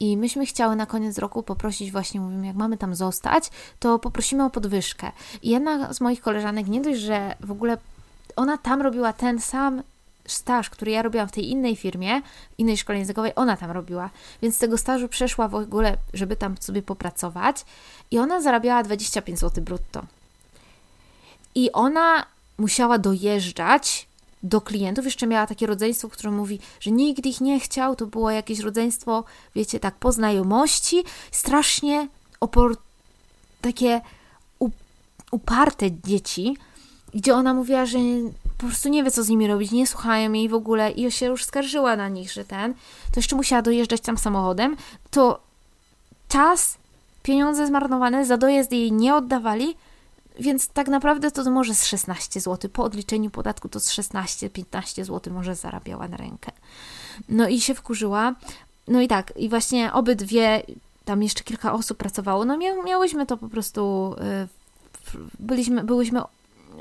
[0.00, 4.44] i myśmy chciały na koniec roku poprosić, właśnie mówimy, jak mamy tam zostać, to poprosimy
[4.44, 5.12] o podwyżkę.
[5.42, 7.78] I jedna z moich koleżanek, nie dość, że w ogóle
[8.36, 9.82] ona tam robiła ten sam
[10.26, 12.22] staż, który ja robiłam w tej innej firmie,
[12.58, 14.10] innej szkole językowej, ona tam robiła.
[14.42, 17.64] Więc z tego stażu przeszła w ogóle, żeby tam sobie popracować,
[18.10, 20.02] i ona zarabiała 25 zł brutto.
[21.54, 22.26] I ona
[22.58, 24.08] musiała dojeżdżać
[24.48, 25.04] do klientów.
[25.04, 27.96] Jeszcze miała takie rodzeństwo, które mówi, że nigdy ich nie chciał.
[27.96, 31.04] To było jakieś rodzeństwo, wiecie, tak po znajomości.
[31.30, 32.08] Strasznie
[32.40, 32.76] opor...
[33.60, 34.00] takie
[35.30, 36.56] uparte dzieci,
[37.14, 37.98] gdzie ona mówiła, że
[38.58, 41.26] po prostu nie wie, co z nimi robić, nie słuchają jej w ogóle i się
[41.26, 42.74] już skarżyła na nich, że ten,
[43.12, 44.76] to jeszcze musiała dojeżdżać tam samochodem,
[45.10, 45.40] to
[46.28, 46.78] czas,
[47.22, 49.76] pieniądze zmarnowane, za dojazd jej nie oddawali,
[50.40, 52.70] więc tak naprawdę to może z 16 zł.
[52.70, 56.52] Po odliczeniu podatku to z 16-15 zł może zarabiała na rękę.
[57.28, 58.34] No i się wkurzyła.
[58.88, 60.62] No i tak, i właśnie obydwie,
[61.04, 62.44] tam jeszcze kilka osób pracowało.
[62.44, 64.14] No mia miałyśmy to po prostu,
[65.14, 66.20] y, byliśmy, byłyśmy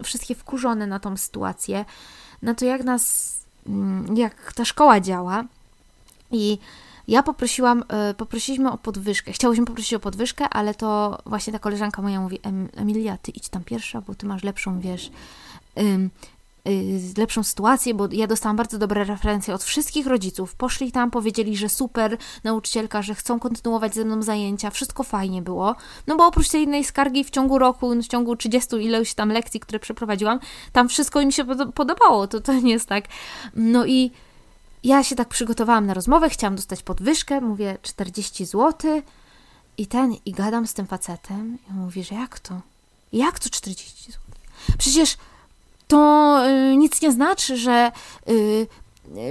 [0.03, 1.85] wszystkie wkurzone na tą sytuację,
[2.41, 3.33] na to jak nas,
[3.67, 5.43] mm, jak ta szkoła działa.
[6.31, 6.57] I
[7.07, 9.31] ja poprosiłam, e, poprosiliśmy o podwyżkę.
[9.31, 12.39] Chciałyśmy poprosić o podwyżkę, ale to właśnie ta koleżanka moja mówi:
[12.75, 15.11] Emilia, ty idź tam pierwsza, bo ty masz lepszą, wiesz,
[15.79, 16.09] y,
[17.17, 20.55] lepszą sytuację, bo ja dostałam bardzo dobre referencje od wszystkich rodziców.
[20.55, 25.75] Poszli tam, powiedzieli, że super nauczycielka, że chcą kontynuować ze mną zajęcia, wszystko fajnie było.
[26.07, 29.59] No bo oprócz tej innej skargi w ciągu roku, w ciągu 30 ileś tam lekcji,
[29.59, 30.39] które przeprowadziłam,
[30.71, 32.27] tam wszystko im się podobało.
[32.27, 33.05] To, to nie jest tak.
[33.55, 34.11] No i
[34.85, 39.01] ja się tak przygotowałam na rozmowę, chciałam dostać podwyżkę, mówię 40 zł
[39.77, 42.61] i ten, i gadam z tym facetem i mówi, że jak to?
[43.13, 44.21] Jak to 40 zł?
[44.77, 45.17] Przecież
[45.87, 47.91] to y, nic nie znaczy, że
[48.29, 48.67] y,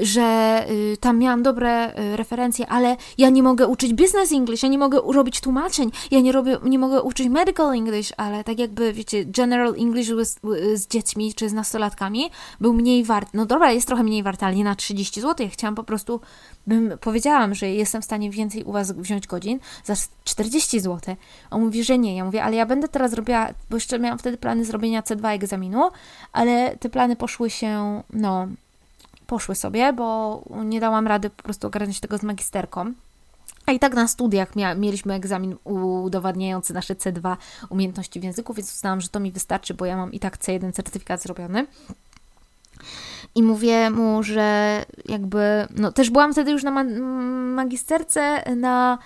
[0.03, 4.69] że y, tam miałam dobre y, referencje, ale ja nie mogę uczyć business English, ja
[4.69, 8.93] nie mogę robić tłumaczeń, ja nie, robię, nie mogę uczyć medical English, ale tak jakby,
[8.93, 10.41] wiecie, general English z,
[10.75, 13.29] z dziećmi czy z nastolatkami był mniej wart.
[13.35, 15.47] No dobra, jest trochę mniej wart, ale nie na 30 zł.
[15.47, 16.21] Ja chciałam po prostu,
[16.67, 21.17] bym powiedziałam, że jestem w stanie więcej u Was wziąć godzin za 40 zł.
[21.51, 22.17] On mówi, że nie.
[22.17, 25.91] Ja mówię, ale ja będę teraz robiła, bo jeszcze miałam wtedy plany zrobienia C2 egzaminu,
[26.33, 28.49] ale te plany poszły się, no,
[29.27, 32.93] poszły sobie, bo nie dałam rady po prostu ogarnąć tego z magisterką.
[33.67, 37.37] A i tak na studiach mia mieliśmy egzamin udowadniający nasze C2
[37.69, 40.73] umiejętności w języku, więc uznałam, że to mi wystarczy, bo ja mam i tak C1
[40.73, 41.67] certyfikat zrobiony.
[43.35, 46.85] I mówię mu, że jakby, no też byłam wtedy już na ma
[47.55, 48.99] magisterce na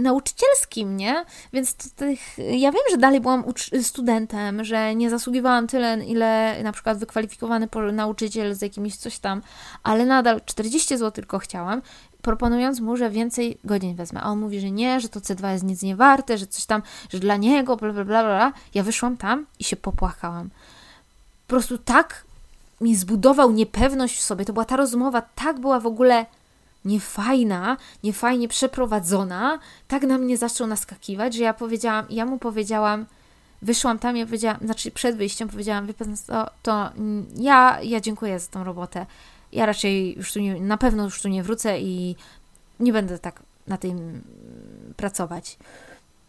[0.00, 1.24] nauczycielskim, nie?
[1.52, 3.44] Więc tych, ja wiem, że dalej byłam
[3.82, 9.42] studentem, że nie zasługiwałam tyle, ile na przykład wykwalifikowany nauczyciel z jakimś coś tam,
[9.82, 11.82] ale nadal 40 zł tylko chciałam,
[12.22, 14.20] proponując mu, że więcej godzin wezmę.
[14.20, 16.82] A on mówi, że nie, że to C2 jest nic nie warte, że coś tam,
[17.10, 18.52] że dla niego, bla, bla, bla, bla.
[18.74, 20.50] Ja wyszłam tam i się popłakałam.
[21.46, 22.24] Po prostu tak
[22.80, 24.44] mi zbudował niepewność w sobie.
[24.44, 26.26] To była ta rozmowa, tak była w ogóle
[26.86, 33.06] niefajna, niefajnie przeprowadzona, tak na mnie zaczął naskakiwać, że ja powiedziałam, ja mu powiedziałam,
[33.62, 36.90] wyszłam tam, ja powiedziałam, znaczy przed wyjściem powiedziałam, wie pan, to, to
[37.36, 39.06] ja, ja dziękuję za tą robotę.
[39.52, 42.16] Ja raczej już tu nie, na pewno już tu nie wrócę i
[42.80, 44.22] nie będę tak na tym
[44.96, 45.58] pracować.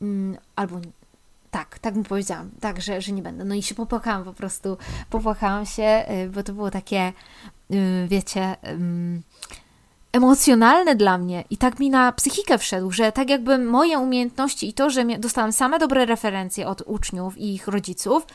[0.01, 0.79] Mm, albo
[1.51, 3.45] tak, tak mu powiedziałam, tak, że, że nie będę.
[3.45, 4.77] No i się popłakałam po prostu,
[5.09, 7.13] popłakałam się, y, bo to było takie,
[7.71, 8.55] y, wiecie,
[10.17, 14.73] emocjonalne dla mnie i tak mi na psychikę wszedł, że tak jakby moje umiejętności i
[14.73, 18.27] to, że dostałam same dobre referencje od uczniów i ich rodziców,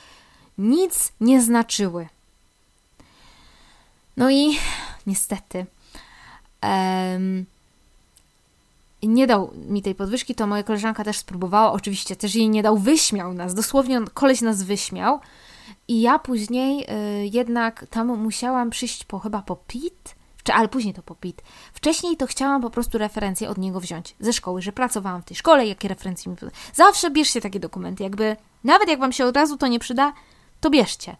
[0.58, 2.08] nic nie znaczyły.
[4.16, 4.58] No i
[5.06, 5.66] niestety
[6.62, 7.46] um,
[9.02, 12.78] nie dał mi tej podwyżki, to moja koleżanka też spróbowała, oczywiście też jej nie dał,
[12.78, 15.20] wyśmiał nas, dosłownie koleś nas wyśmiał
[15.88, 20.14] i ja później y, jednak tam musiałam przyjść po chyba po PIT,
[20.50, 21.42] ale później to popit.
[21.72, 25.36] Wcześniej to chciałam po prostu referencje od niego wziąć ze szkoły, że pracowałam w tej
[25.36, 26.52] szkole, jakie referencje mi poda.
[26.74, 30.12] Zawsze bierzcie takie dokumenty, jakby nawet jak Wam się od razu to nie przyda,
[30.60, 31.16] to bierzcie.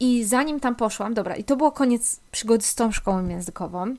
[0.00, 3.96] I zanim tam poszłam, dobra, i to było koniec przygody z tą szkołą językową.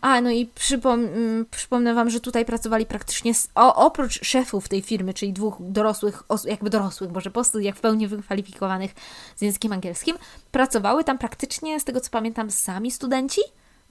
[0.00, 5.14] A, no i przypom mm, przypomnę Wam, że tutaj pracowali praktycznie, oprócz szefów tej firmy,
[5.14, 8.94] czyli dwóch dorosłych, jakby dorosłych, może po studiach w pełni wykwalifikowanych
[9.36, 10.16] z językiem angielskim,
[10.52, 13.40] pracowały tam praktycznie, z tego co pamiętam, sami studenci.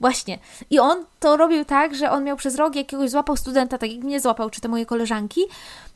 [0.00, 0.38] Właśnie.
[0.70, 4.04] I on to robił tak, że on miał przez rok jakiegoś złapał studenta, tak jak
[4.04, 5.40] mnie złapał, czy te moje koleżanki.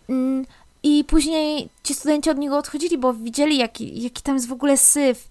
[0.08, 0.46] Mm,
[0.82, 4.76] I później ci studenci od niego odchodzili, bo widzieli, jaki, jaki tam jest w ogóle
[4.76, 5.28] syf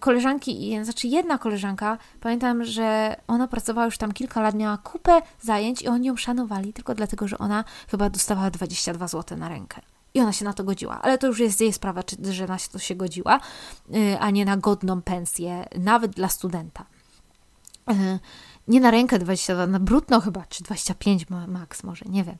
[0.00, 5.82] koleżanki, znaczy jedna koleżanka, pamiętam, że ona pracowała już tam kilka lat, miała kupę zajęć
[5.82, 9.80] i oni ją szanowali tylko dlatego, że ona chyba dostawała 22 zł na rękę.
[10.14, 12.56] I ona się na to godziła, ale to już jest jej sprawa, czy, że na
[12.72, 13.40] to się godziła,
[13.94, 16.84] y, a nie na godną pensję, nawet dla studenta.
[17.90, 18.18] Y,
[18.68, 22.36] nie na rękę 22, na brutno chyba, czy 25 max może, nie wiem.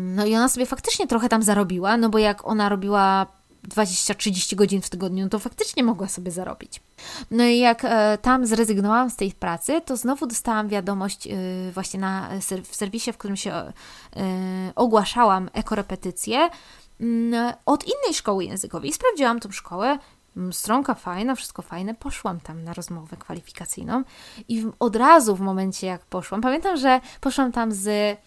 [0.00, 3.26] No i ona sobie faktycznie trochę tam zarobiła, no bo jak ona robiła
[3.68, 6.80] 20-30 godzin w tygodniu, to faktycznie mogła sobie zarobić.
[7.30, 11.30] No i jak e, tam zrezygnowałam z tej pracy, to znowu dostałam wiadomość e,
[11.72, 12.30] właśnie na,
[12.64, 13.72] w serwisie, w którym się e,
[14.74, 16.50] ogłaszałam ekorepetycje,
[17.00, 18.92] mm, od innej szkoły językowej.
[18.92, 19.98] Sprawdziłam tą szkołę,
[20.36, 21.94] mm, stronka fajna, wszystko fajne.
[21.94, 24.04] Poszłam tam na rozmowę kwalifikacyjną
[24.48, 28.18] i od razu w momencie jak poszłam, pamiętam, że poszłam tam z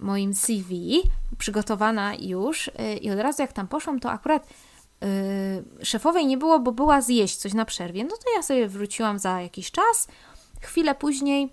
[0.00, 1.02] moim CV,
[1.38, 2.70] przygotowana już
[3.00, 4.46] i od razu jak tam poszłam, to akurat
[5.82, 8.04] szefowej nie było, bo była zjeść coś na przerwie.
[8.04, 10.08] No to ja sobie wróciłam za jakiś czas,
[10.60, 11.52] chwilę później,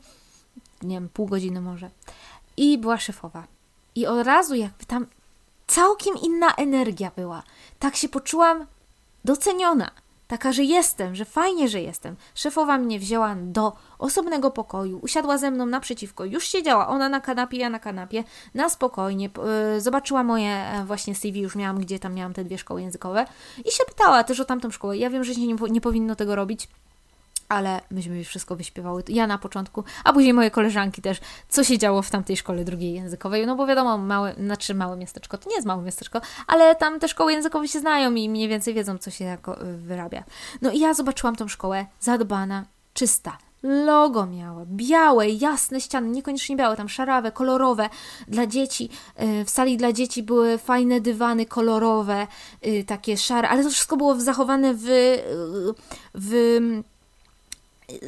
[0.82, 1.90] nie wiem, pół godziny może,
[2.58, 3.48] i była szefowa.
[3.96, 5.08] I od razu jakby tam
[5.68, 7.44] całkiem inna energia była.
[7.80, 8.66] Tak się poczułam
[9.26, 9.92] doceniona.
[10.32, 12.16] Taka, że jestem, że fajnie, że jestem.
[12.36, 17.58] Szefowa mnie wzięła do osobnego pokoju, usiadła ze mną naprzeciwko, już siedziała, ona na kanapie,
[17.58, 18.24] ja na kanapie,
[18.54, 19.30] na spokojnie,
[19.74, 23.26] yy, zobaczyła moje e, właśnie CV, już miałam, gdzie tam miałam te dwie szkoły językowe
[23.66, 24.98] i się pytała też o tamtą szkołę.
[24.98, 26.68] Ja wiem, że się nie, nie powinno tego robić,
[27.52, 29.04] ale myśmy już wszystko wyśpiewały.
[29.08, 31.18] Ja na początku, a później moje koleżanki też,
[31.50, 33.46] co się działo w tamtej szkole drugiej językowej.
[33.48, 37.08] No bo wiadomo, małe, znaczy małe miasteczko to nie jest małe miasteczko, ale tam te
[37.08, 40.24] szkoły językowe się znają i mniej więcej wiedzą, co się jako y, wyrabia.
[40.62, 43.38] No i ja zobaczyłam tą szkołę zadbana, czysta.
[43.64, 47.90] Logo miała, białe, jasne ściany, niekoniecznie białe, tam szarawe, kolorowe
[48.28, 48.90] dla dzieci.
[49.42, 52.28] Y, w sali dla dzieci były fajne dywany kolorowe,
[52.68, 54.86] y, takie szare, ale to wszystko było zachowane w,
[56.14, 56.60] w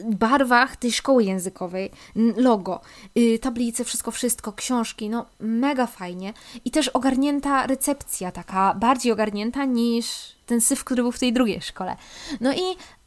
[0.05, 1.91] barwach tej szkoły językowej,
[2.35, 2.81] logo,
[3.17, 6.33] y, tablice, wszystko, wszystko, książki, no mega fajnie.
[6.65, 11.61] I też ogarnięta recepcja, taka bardziej ogarnięta niż ten syf, który był w tej drugiej
[11.61, 11.95] szkole.
[12.41, 12.61] No i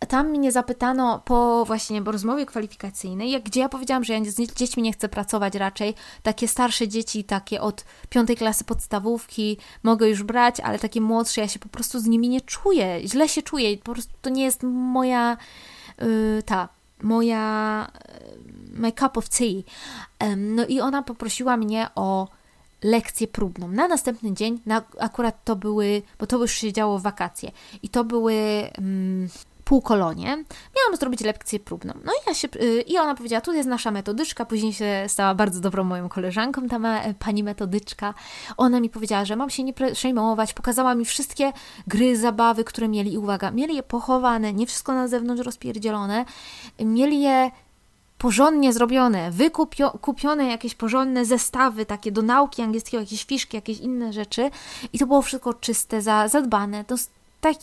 [0.09, 4.83] tam mnie zapytano po właśnie po rozmowie kwalifikacyjnej, gdzie ja powiedziałam, że ja z dziećmi
[4.83, 5.95] nie chcę pracować raczej.
[6.23, 11.49] Takie starsze dzieci, takie od piątej klasy podstawówki mogę już brać, ale takie młodsze ja
[11.49, 13.01] się po prostu z nimi nie czuję.
[13.05, 13.79] Źle się czuję.
[13.79, 15.37] Po prostu to nie jest moja
[16.45, 16.69] ta
[17.03, 19.63] moja y, my cup of tea.
[20.37, 22.29] No i ona poprosiła mnie o
[22.83, 23.69] lekcję próbną.
[23.69, 27.51] Na następny dzień, na, akurat to były, bo to już się działo wakacje
[27.83, 28.35] i to były
[28.79, 29.29] um,
[29.67, 30.27] półkolonie,
[30.77, 31.95] miałam zrobić lekcję próbną.
[32.05, 35.35] No i ja się, y, i ona powiedziała, tu jest nasza metodyczka, później się stała
[35.35, 38.15] bardzo dobrą moją koleżanką, ta ma, pani metodyczka.
[38.57, 41.53] Ona mi powiedziała, że mam się nie przejmować, pokazała mi wszystkie
[41.87, 46.25] gry, zabawy, które mieli i uwaga, mieli je pochowane, nie wszystko na zewnątrz rozpierdzielone,
[46.81, 47.51] mieli je
[48.19, 54.51] porządnie zrobione, wykupione jakieś porządne zestawy takie do nauki angielskiego, jakieś fiszki, jakieś inne rzeczy
[54.93, 56.85] i to było wszystko czyste, zadbane.
[56.85, 56.95] To
[57.55, 57.57] tak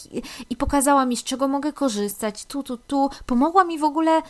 [0.50, 3.10] i pokazała mi, z czego mogę korzystać, tu, tu, tu.
[3.26, 4.22] Pomogła mi w ogóle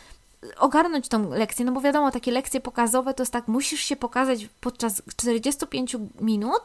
[0.58, 4.50] ogarnąć tą lekcję, no bo wiadomo, takie lekcje pokazowe to jest tak, musisz się pokazać
[4.62, 6.62] podczas 45 minut,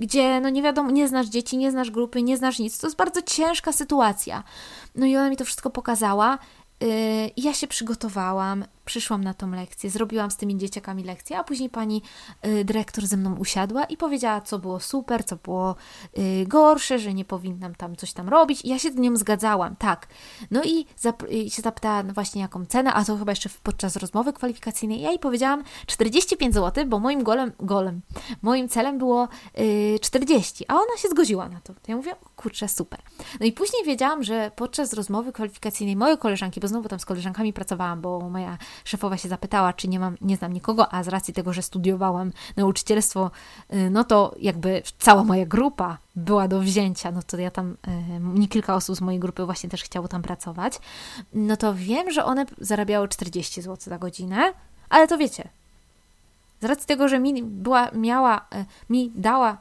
[0.00, 2.96] gdzie no nie wiadomo, nie znasz dzieci, nie znasz grupy, nie znasz nic, to jest
[2.96, 4.42] bardzo ciężka sytuacja.
[4.94, 6.38] No i ona mi to wszystko pokazała
[6.80, 6.88] yy,
[7.36, 11.70] i ja się przygotowałam, przyszłam na tą lekcję, zrobiłam z tymi dzieciakami lekcję, a później
[11.70, 12.02] pani
[12.46, 15.74] y, dyrektor ze mną usiadła i powiedziała, co było super, co było
[16.18, 18.64] y, gorsze, że nie powinnam tam coś tam robić.
[18.64, 20.06] I ja się z nią zgadzałam, tak.
[20.50, 23.96] No i, zap- i się zapytała no właśnie jaką cenę, a to chyba jeszcze podczas
[23.96, 25.00] rozmowy kwalifikacyjnej.
[25.00, 28.00] Ja jej powiedziałam 45 zł, bo moim golem, golem
[28.42, 29.28] moim celem było
[29.58, 31.60] y, 40, a ona się zgodziła na.
[31.60, 33.00] To ja mówię, kurczę, super.
[33.40, 37.52] No i później wiedziałam, że podczas rozmowy kwalifikacyjnej moje koleżanki, bo znowu tam z koleżankami
[37.52, 41.34] pracowałam, bo moja szefowa się zapytała, czy nie mam, nie znam nikogo, a z racji
[41.34, 43.30] tego, że studiowałam nauczycielstwo,
[43.74, 47.76] y, no to jakby cała moja grupa była do wzięcia, no to ja tam, y,
[48.20, 50.78] nie kilka osób z mojej grupy właśnie też chciało tam pracować,
[51.32, 54.52] no to wiem, że one zarabiały 40 zł za godzinę,
[54.88, 55.48] ale to wiecie,
[56.60, 59.58] z racji tego, że mi była, miała, y, mi dała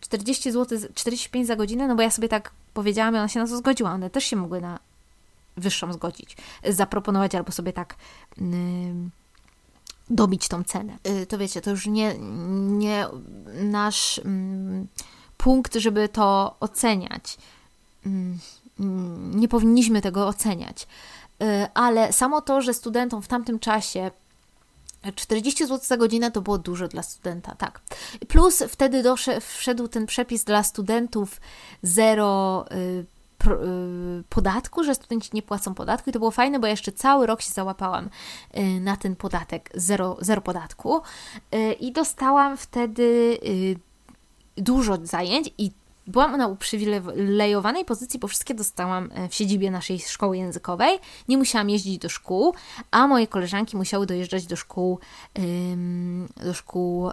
[0.00, 3.46] 40 zł, 45 za godzinę, no bo ja sobie tak powiedziałam i ona się na
[3.46, 3.90] to zgodziła.
[3.90, 4.78] One też się mogły na
[5.58, 6.36] wyższą zgodzić,
[6.68, 7.96] zaproponować albo sobie tak
[8.36, 8.46] yy,
[10.10, 10.98] dobić tą cenę.
[11.04, 12.14] Yy, to wiecie, to już nie,
[12.78, 13.06] nie
[13.62, 14.86] nasz yy,
[15.36, 17.38] punkt, żeby to oceniać.
[18.06, 18.38] Mm,
[19.34, 20.86] nie powinniśmy tego oceniać.
[21.42, 24.10] Y, ale samo to, że studentom w tamtym czasie
[25.14, 27.80] 40 zł za godzinę to było dużo dla studenta, tak.
[28.28, 31.40] Plus wtedy doszedł, wszedł ten przepis dla studentów
[31.82, 33.06] zero y, Y,
[34.28, 37.42] podatku, że studenci nie płacą podatku i to było fajne, bo ja jeszcze cały rok
[37.42, 38.08] się załapałam
[38.56, 41.00] y, na ten podatek, zero, zero podatku
[41.54, 43.38] y, i dostałam wtedy
[44.56, 45.70] dużo zajęć i
[46.06, 50.98] byłam na uprzywilejowanej pozycji, bo wszystkie dostałam w siedzibie naszej szkoły językowej.
[51.28, 52.54] Nie musiałam jeździć do szkół,
[52.90, 54.98] a moje koleżanki musiały dojeżdżać do szkół,
[56.44, 57.10] do szkół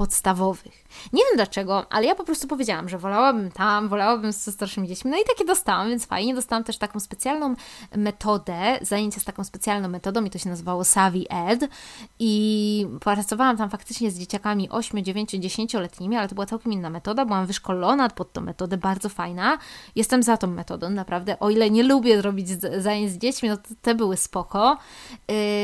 [0.00, 0.84] podstawowych.
[1.12, 5.10] Nie wiem dlaczego, ale ja po prostu powiedziałam, że wolałabym tam, wolałabym ze starszymi dziećmi.
[5.10, 6.34] No i takie dostałam, więc fajnie.
[6.34, 7.54] Dostałam też taką specjalną
[7.96, 11.70] metodę, zajęcia z taką specjalną metodą i to się nazywało Savi Ed.
[12.18, 17.24] I pracowałam tam faktycznie z dzieciakami 8, 9, 10-letnimi, ale to była całkiem inna metoda.
[17.24, 19.58] Byłam wyszkolona pod tą metodę, bardzo fajna.
[19.96, 21.38] Jestem za tą metodą, naprawdę.
[21.38, 22.48] O ile nie lubię robić
[22.78, 24.78] zajęć z dziećmi, no to te były spoko.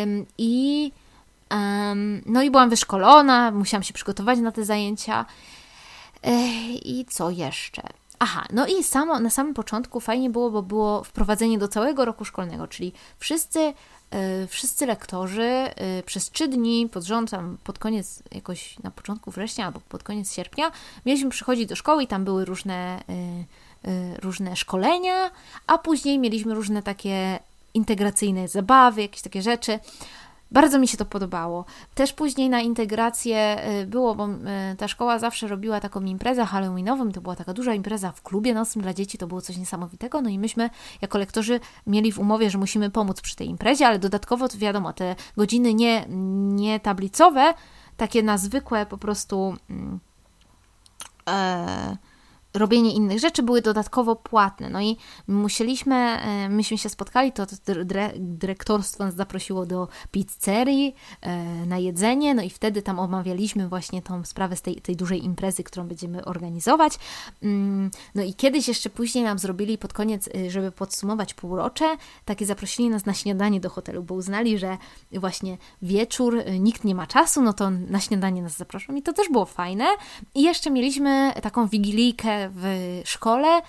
[0.03, 0.93] Ym, I
[2.27, 5.27] no i byłam wyszkolona, musiałam się przygotować na te zajęcia.
[6.85, 7.83] I co jeszcze?
[8.19, 12.25] Aha, no i samo, na samym początku fajnie było, bo było wprowadzenie do całego roku
[12.25, 18.23] szkolnego, czyli wszyscy, yy, wszyscy lektorzy yy, przez trzy dni pod rząd, tam pod koniec,
[18.33, 20.71] jakoś na początku września albo pod koniec sierpnia,
[21.07, 23.03] mieliśmy przychodzić do szkoły i tam były różne,
[23.85, 25.31] yy, różne szkolenia,
[25.67, 27.39] a później mieliśmy różne takie
[27.75, 29.79] integracyjne zabawy, jakieś takie rzeczy.
[30.51, 31.65] Bardzo mi się to podobało.
[31.95, 37.13] Też później na integrację y, było, bo y, ta szkoła zawsze robiła taką imprezę halloweenową,
[37.13, 40.29] to była taka duża impreza w klubie nocnym dla dzieci, to było coś niesamowitego, no
[40.29, 40.71] i myśmy
[41.03, 44.93] jako lektorzy mieli w umowie, że musimy pomóc przy tej imprezie, ale dodatkowo to wiadomo,
[44.93, 46.05] te godziny nie,
[46.55, 47.55] nie tablicowe,
[47.97, 49.57] takie na zwykłe po prostu...
[51.29, 51.97] E,
[52.57, 54.71] robienie innych rzeczy były dodatkowo płatne.
[54.71, 54.97] No i
[55.29, 57.47] musieliśmy, e, myśmy się spotkali, to
[58.17, 64.25] dyrektorstwo nas zaprosiło do pizzerii e, na jedzenie, no i wtedy tam omawialiśmy właśnie tą
[64.25, 66.99] sprawę z tej, tej dużej imprezy, którą będziemy organizować.
[67.43, 72.47] Mm, no i kiedyś jeszcze później nam zrobili pod koniec, e, żeby podsumować półrocze, takie
[72.47, 74.79] zaprosili nas na śniadanie do hotelu, bo uznali, że
[75.13, 79.29] właśnie wieczór, nikt nie ma czasu, no to na śniadanie nas zaproszą i to też
[79.29, 79.87] było fajne.
[80.35, 83.63] I jeszcze mieliśmy taką wigilijkę w szkole,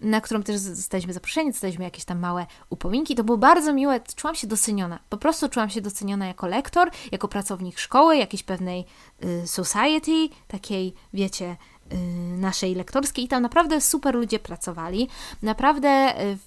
[0.00, 3.14] na którą też zostaliśmy zaproszeni, dostaliśmy jakieś tam małe upominki.
[3.14, 4.98] To było bardzo miłe, czułam się doceniona.
[5.08, 8.84] Po prostu czułam się doceniona jako lektor, jako pracownik szkoły, jakiejś pewnej
[9.24, 11.56] y, society, takiej, wiecie,
[11.92, 11.96] y,
[12.38, 13.24] naszej lektorskiej.
[13.24, 15.08] I tam naprawdę super ludzie pracowali.
[15.42, 16.38] Naprawdę y,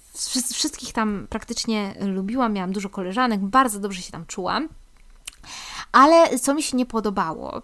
[0.54, 4.68] wszystkich tam praktycznie lubiłam, miałam dużo koleżanek, bardzo dobrze się tam czułam.
[5.94, 7.62] Ale co mi się nie podobało,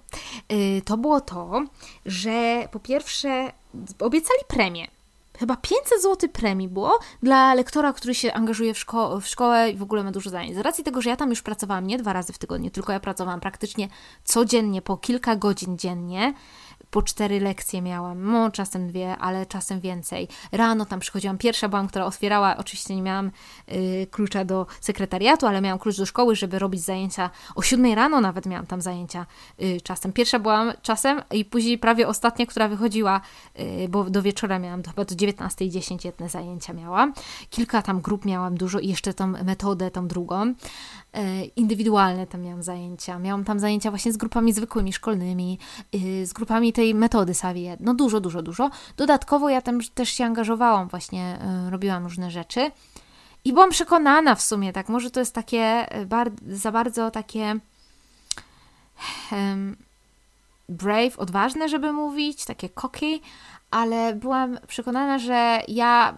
[0.52, 1.62] y, to było to,
[2.06, 3.52] że po pierwsze
[4.00, 4.86] obiecali premię.
[5.38, 9.76] Chyba 500 zł premii było dla lektora, który się angażuje w, szko w szkołę i
[9.76, 10.54] w ogóle ma dużo zajęć.
[10.54, 13.00] Z racji tego, że ja tam już pracowałam nie dwa razy w tygodniu, tylko ja
[13.00, 13.88] pracowałam praktycznie
[14.24, 16.34] codziennie, po kilka godzin dziennie,
[16.90, 20.28] po cztery lekcje miałam, no czasem dwie, ale czasem więcej.
[20.52, 23.30] Rano tam przychodziłam, pierwsza byłam, która otwierała, oczywiście nie miałam
[23.72, 28.20] y, klucza do sekretariatu, ale miałam klucz do szkoły, żeby robić zajęcia o siódmej rano
[28.20, 29.26] nawet miałam tam zajęcia
[29.62, 30.12] y, czasem.
[30.12, 33.20] Pierwsza byłam czasem i później prawie ostatnia, która wychodziła,
[33.60, 37.12] y, bo do wieczora miałam, chyba do 19.10 jedne zajęcia miałam.
[37.50, 40.54] Kilka tam grup miałam dużo i jeszcze tą metodę, tą drugą.
[41.12, 43.18] E, indywidualne tam miałam zajęcia.
[43.18, 45.58] Miałam tam zajęcia właśnie z grupami zwykłymi, szkolnymi,
[45.94, 47.76] y, z grupami tej metody Savie.
[47.80, 48.70] No dużo, dużo, dużo.
[48.96, 52.70] Dodatkowo ja tam też się angażowałam, właśnie y, robiłam różne rzeczy.
[53.44, 57.56] I byłam przekonana w sumie, tak, może to jest takie y, bar za bardzo takie
[59.32, 59.76] um,
[60.68, 63.20] brave, odważne, żeby mówić, takie cocky,
[63.70, 66.14] ale byłam przekonana, że ja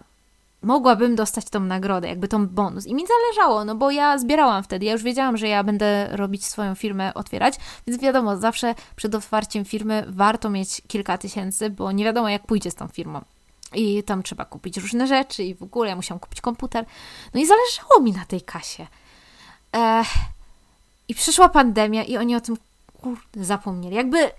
[0.63, 2.87] mogłabym dostać tą nagrodę, jakby tą bonus.
[2.87, 6.45] I mi zależało, no bo ja zbierałam wtedy, ja już wiedziałam, że ja będę robić
[6.45, 7.55] swoją firmę, otwierać,
[7.87, 12.71] więc wiadomo, zawsze przed otwarciem firmy warto mieć kilka tysięcy, bo nie wiadomo jak pójdzie
[12.71, 13.21] z tą firmą.
[13.75, 16.85] I tam trzeba kupić różne rzeczy i w ogóle ja musiałam kupić komputer.
[17.33, 18.87] No i zależało mi na tej kasie.
[19.71, 20.07] Ech.
[21.07, 22.57] I przyszła pandemia i oni o tym
[23.01, 23.95] kurde zapomnieli.
[23.95, 24.31] Jakby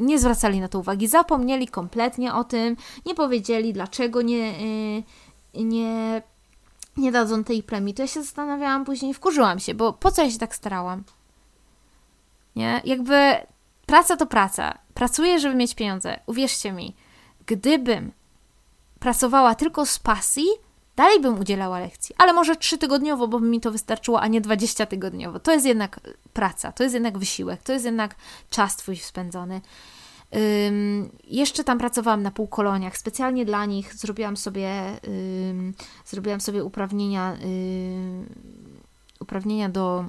[0.00, 2.76] nie zwracali na to uwagi, zapomnieli kompletnie o tym,
[3.06, 4.54] nie powiedzieli, dlaczego nie,
[5.54, 6.22] y, nie,
[6.96, 7.94] nie dadzą tej premii.
[7.94, 11.04] To ja się zastanawiałam później, wkurzyłam się, bo po co ja się tak starałam?
[12.56, 12.80] Nie?
[12.84, 13.34] Jakby
[13.86, 14.78] praca to praca.
[14.94, 16.20] Pracuję, żeby mieć pieniądze.
[16.26, 16.96] Uwierzcie mi,
[17.46, 18.12] gdybym
[18.98, 20.46] pracowała tylko z pasji,
[21.00, 24.86] dalej bym udzielała lekcji, ale może trzy tygodniowo, bo mi to wystarczyło, a nie 20
[24.86, 25.40] tygodniowo.
[25.40, 26.00] To jest jednak
[26.32, 28.14] praca, to jest jednak wysiłek, to jest jednak
[28.50, 29.60] czas Twój spędzony.
[31.24, 34.72] Jeszcze tam pracowałam na półkoloniach, specjalnie dla nich zrobiłam sobie,
[36.06, 37.36] zrobiłam sobie uprawnienia,
[39.20, 40.04] uprawnienia do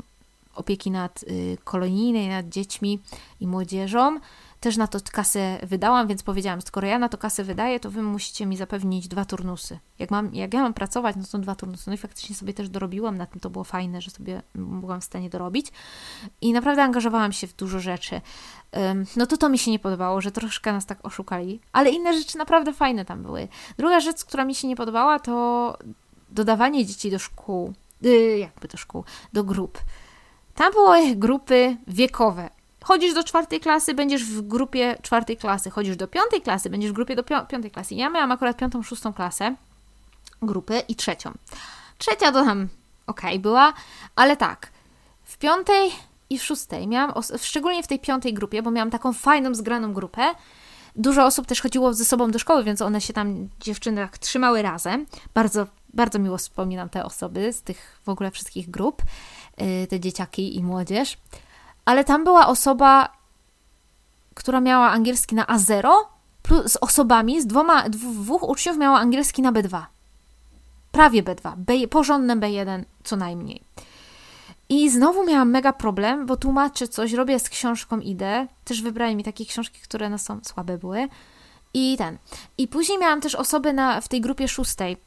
[0.55, 2.99] opieki nad y, kolonijnej, nad dziećmi
[3.39, 4.19] i młodzieżą
[4.61, 8.01] też na to kasę wydałam, więc powiedziałam, skoro ja na to kasę wydaję, to wy
[8.01, 9.79] musicie mi zapewnić dwa turnusy.
[9.99, 11.83] Jak, mam, jak ja mam pracować, no to dwa turnusy.
[11.87, 15.03] No i faktycznie sobie też dorobiłam, na tym to było fajne, że sobie byłam w
[15.03, 15.67] stanie dorobić.
[16.41, 18.21] I naprawdę angażowałam się w dużo rzeczy.
[19.15, 22.37] No to to mi się nie podobało, że troszkę nas tak oszukali, ale inne rzeczy
[22.37, 23.47] naprawdę fajne tam były.
[23.77, 25.77] Druga rzecz, która mi się nie podobała, to
[26.29, 29.03] dodawanie dzieci do szkół, yy, jakby do szkół,
[29.33, 29.79] do grup.
[30.55, 32.49] Tam były grupy wiekowe
[32.83, 36.93] chodzisz do czwartej klasy, będziesz w grupie czwartej klasy, chodzisz do piątej klasy, będziesz w
[36.93, 37.95] grupie do piątej klasy.
[37.95, 39.55] Ja miałam akurat piątą, szóstą klasę
[40.41, 41.31] grupy i trzecią.
[41.97, 42.67] Trzecia to tam
[43.07, 43.73] ok była,
[44.15, 44.71] ale tak,
[45.23, 45.91] w piątej
[46.29, 50.33] i w szóstej miałam, szczególnie w tej piątej grupie, bo miałam taką fajną, zgraną grupę,
[50.95, 54.61] Dużo osób też chodziło ze sobą do szkoły, więc one się tam, dziewczyny, tak trzymały
[54.61, 55.05] razem.
[55.33, 59.01] Bardzo, bardzo miło wspominam te osoby z tych w ogóle wszystkich grup,
[59.83, 61.17] y, te dzieciaki i młodzież.
[61.85, 63.09] Ale tam była osoba,
[64.33, 65.89] która miała angielski na A0,
[66.41, 69.85] plus z osobami, z dwoma, dwóch uczniów miała angielski na B2.
[70.91, 73.63] Prawie B2, B, porządne B1 co najmniej.
[74.69, 78.47] I znowu miałam mega problem, bo tłumaczę coś, robię z książką, idę.
[78.65, 81.07] Też wybrali mi takie książki, które no są słabe były.
[81.73, 82.17] I ten.
[82.57, 84.97] I później miałam też osoby na, w tej grupie szóstej,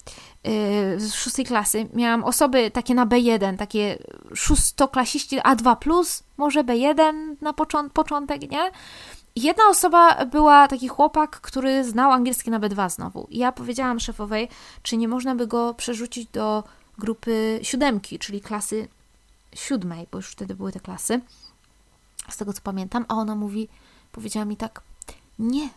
[0.44, 1.88] yy, z szóstej klasy.
[1.94, 3.98] Miałam osoby takie na B1, takie
[4.34, 8.70] szóstoklasiści A2+, może B1 na począ początek, nie?
[9.36, 13.26] Jedna osoba była taki chłopak, który znał angielski na B2 znowu.
[13.30, 14.48] I ja powiedziałam szefowej,
[14.82, 16.64] czy nie można by go przerzucić do
[16.98, 18.88] grupy siódemki, czyli klasy
[19.54, 21.20] siódmej, bo już wtedy były te klasy,
[22.28, 23.68] z tego co pamiętam, a ona mówi,
[24.12, 24.82] powiedziała mi tak,
[25.38, 25.68] nie,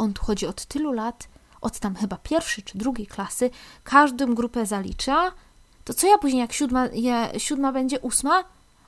[0.00, 1.28] on tu chodzi od tylu lat,
[1.60, 3.50] od tam chyba pierwszej czy drugiej klasy,
[3.84, 5.32] każdą grupę zalicza,
[5.84, 8.44] to co ja później, jak siódma, ja, siódma będzie ósma,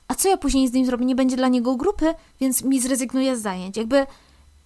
[0.07, 1.05] a co ja później z nim zrobię?
[1.05, 3.77] Nie będzie dla niego grupy, więc mi zrezygnuje z zajęć.
[3.77, 4.05] Jakby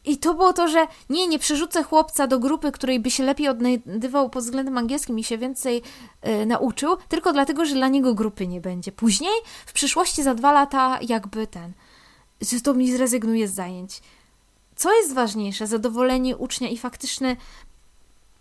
[0.05, 3.47] i to było to, że nie, nie przerzucę chłopca do grupy, której by się lepiej
[3.47, 5.81] odnajdywał pod względem angielskim i się więcej
[6.27, 8.91] y, nauczył, tylko dlatego, że dla niego grupy nie będzie.
[8.91, 9.33] Później,
[9.65, 11.73] w przyszłości za dwa lata, jakby ten,
[12.63, 14.01] to mi zrezygnuje z zajęć.
[14.77, 15.67] Co jest ważniejsze?
[15.67, 17.37] Zadowolenie ucznia i faktyczny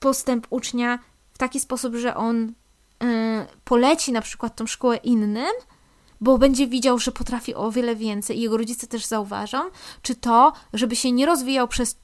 [0.01, 0.99] postęp ucznia
[1.33, 2.53] w taki sposób, że on y,
[3.65, 5.53] poleci na przykład tą szkołę innym,
[6.21, 9.59] bo będzie widział, że potrafi o wiele więcej i jego rodzice też zauważą,
[10.03, 11.97] czy to, żeby się nie rozwijał przez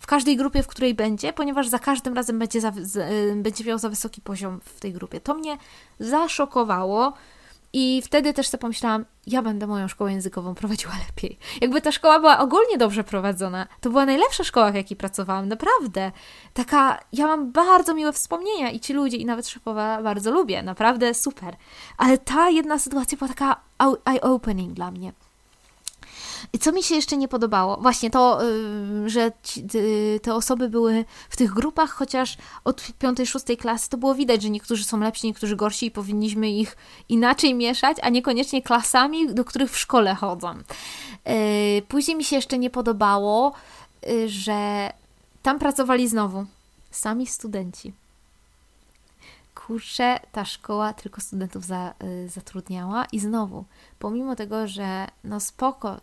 [0.00, 3.78] w każdej grupie, w której będzie, ponieważ za każdym razem będzie, za, y, będzie miał
[3.78, 5.20] za wysoki poziom w tej grupie.
[5.20, 5.58] To mnie
[6.00, 7.12] zaszokowało.
[7.72, 11.38] I wtedy też sobie pomyślałam, ja będę moją szkołę językową prowadziła lepiej.
[11.60, 16.12] Jakby ta szkoła była ogólnie dobrze prowadzona, to była najlepsza szkoła, w jakiej pracowałam, naprawdę.
[16.54, 21.14] Taka, ja mam bardzo miłe wspomnienia i ci ludzie, i nawet szefowa bardzo lubię, naprawdę
[21.14, 21.56] super.
[21.98, 23.60] Ale ta jedna sytuacja była taka
[24.04, 25.12] eye-opening dla mnie.
[26.60, 27.76] Co mi się jeszcze nie podobało?
[27.76, 28.40] Właśnie to,
[29.06, 29.64] że ci,
[30.22, 34.50] te osoby były w tych grupach, chociaż od piątej, szóstej klasy to było widać, że
[34.50, 36.76] niektórzy są lepsi, niektórzy gorsi i powinniśmy ich
[37.08, 40.54] inaczej mieszać, a niekoniecznie klasami, do których w szkole chodzą.
[41.28, 43.52] Y, później mi się jeszcze nie podobało,
[44.08, 44.90] y, że
[45.42, 46.44] tam pracowali znowu
[46.90, 47.92] sami studenci
[49.72, 53.04] kurczę, ta szkoła tylko studentów za, y, zatrudniała.
[53.04, 53.64] I znowu,
[53.98, 56.00] pomimo tego, że no spoko,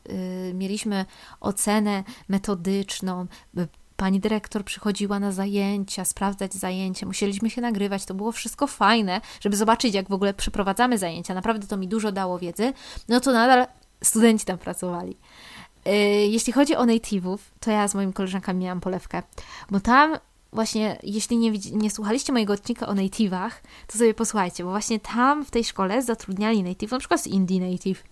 [0.49, 1.05] y, mieliśmy
[1.39, 8.31] ocenę metodyczną, y, pani dyrektor przychodziła na zajęcia, sprawdzać zajęcia, musieliśmy się nagrywać, to było
[8.31, 12.73] wszystko fajne, żeby zobaczyć, jak w ogóle przeprowadzamy zajęcia, naprawdę to mi dużo dało wiedzy,
[13.09, 13.67] no to nadal
[14.03, 15.17] studenci tam pracowali.
[15.87, 15.91] Y,
[16.27, 19.23] jeśli chodzi o native'ów, to ja z moimi koleżankami miałam polewkę,
[19.69, 20.17] bo tam
[20.53, 23.51] właśnie, jeśli nie, nie słuchaliście mojego odcinka o native'ach,
[23.87, 27.71] to sobie posłuchajcie, bo właśnie tam w tej szkole zatrudniali native, na przykład z Indie
[27.71, 28.03] native,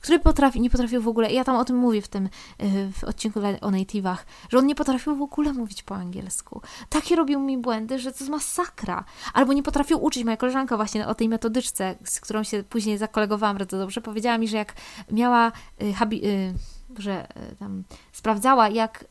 [0.00, 3.04] który potrafi, nie potrafił w ogóle, ja tam o tym mówię w tym y, w
[3.04, 4.16] odcinku o native'ach,
[4.48, 6.60] że on nie potrafił w ogóle mówić po angielsku.
[6.88, 9.04] Takie robił mi błędy, że to jest masakra.
[9.34, 10.24] Albo nie potrafił uczyć.
[10.24, 14.48] Moja koleżanka właśnie o tej metodyczce, z którą się później zakolegowałam bardzo dobrze, powiedziała mi,
[14.48, 14.74] że jak
[15.10, 15.52] miała,
[15.82, 16.54] y, habi, y,
[16.98, 19.04] że y, tam sprawdzała, jak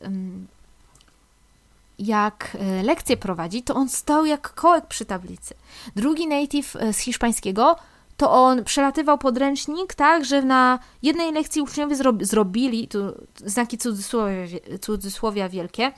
[2.00, 5.54] jak e, lekcje prowadzi, to on stał jak kołek przy tablicy.
[5.96, 7.76] Drugi native e, z hiszpańskiego
[8.16, 12.98] to on przelatywał podręcznik tak, że na jednej lekcji uczniowie zrobili, tu
[13.36, 14.46] znaki cudzysłowia,
[14.80, 15.92] cudzysłowia wielkie,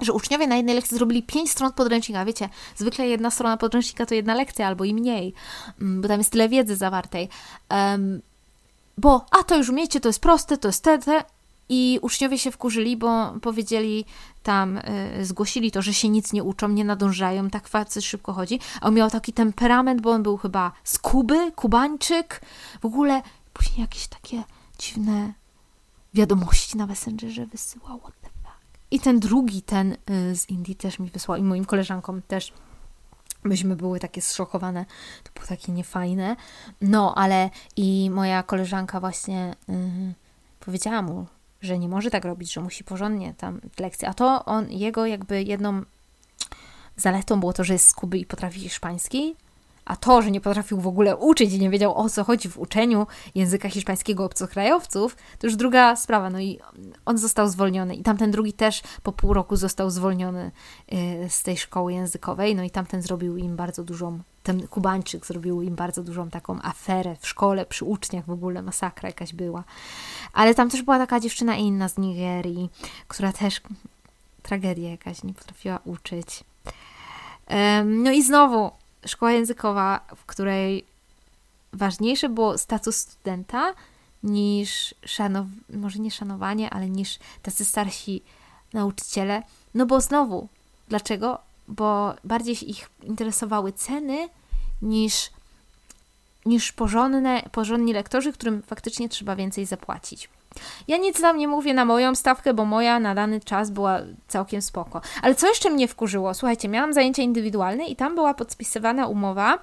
[0.00, 2.24] że uczniowie na jednej lekcji zrobili pięć stron podręcznika.
[2.24, 5.34] Wiecie, zwykle jedna strona podręcznika to jedna lekcja albo i mniej,
[5.80, 7.28] mm, bo tam jest tyle wiedzy zawartej.
[7.70, 8.20] Um,
[8.98, 11.24] bo, a to już umiecie, to jest proste, to jest te, te.
[11.72, 14.04] I uczniowie się wkurzyli, bo powiedzieli
[14.42, 18.60] tam, y, zgłosili to, że się nic nie uczą, nie nadążają, tak facet szybko chodzi.
[18.80, 22.40] A on miał taki temperament, bo on był chyba z Kuby, Kubańczyk.
[22.80, 24.42] W ogóle później jakieś takie
[24.78, 25.32] dziwne
[26.14, 28.00] wiadomości na Messengerze wysyłał.
[28.00, 28.56] What the fuck?
[28.90, 32.52] I ten drugi, ten y, z Indii też mi wysłał i moim koleżankom też.
[33.44, 34.84] Myśmy były takie zszokowane,
[35.24, 36.36] to było takie niefajne.
[36.80, 39.74] No, ale i moja koleżanka właśnie yy,
[40.60, 41.26] powiedziała mu,
[41.60, 44.08] że nie może tak robić, że musi porządnie tam lekcje.
[44.08, 45.82] A to on, jego jakby jedną
[46.96, 49.36] zaletą było to, że jest z Kuby i potrafi hiszpański,
[49.84, 52.58] A to, że nie potrafił w ogóle uczyć i nie wiedział o co chodzi w
[52.58, 56.30] uczeniu języka hiszpańskiego obcokrajowców, to już druga sprawa.
[56.30, 56.58] No i
[57.04, 57.94] on został zwolniony.
[57.94, 60.50] I tamten drugi też po pół roku został zwolniony
[60.92, 62.56] y, z tej szkoły językowej.
[62.56, 67.16] No i tamten zrobił im bardzo dużą, ten Kubańczyk zrobił im bardzo dużą taką aferę
[67.20, 69.64] w szkole, przy uczniach w ogóle, masakra jakaś była.
[70.32, 72.70] Ale tam też była taka dziewczyna inna z Nigerii,
[73.08, 73.60] która też
[74.42, 76.44] tragedia jakaś, nie potrafiła uczyć.
[77.84, 78.70] No i znowu
[79.06, 80.84] szkoła językowa, w której
[81.72, 83.74] ważniejsze było status studenta
[84.22, 85.46] niż szanow...
[85.74, 88.22] może nie szanowanie, ale niż tacy starsi
[88.72, 89.42] nauczyciele.
[89.74, 90.48] No bo znowu,
[90.88, 91.38] dlaczego?
[91.70, 94.28] Bo bardziej ich interesowały ceny
[94.82, 95.30] niż,
[96.46, 100.28] niż porządne, porządni lektorzy, którym faktycznie trzeba więcej zapłacić.
[100.88, 104.62] Ja nic tam nie mówię na moją stawkę, bo moja na dany czas była całkiem
[104.62, 105.00] spoko.
[105.22, 106.34] Ale co jeszcze mnie wkurzyło?
[106.34, 109.58] Słuchajcie, miałam zajęcia indywidualne i tam była podpisywana umowa,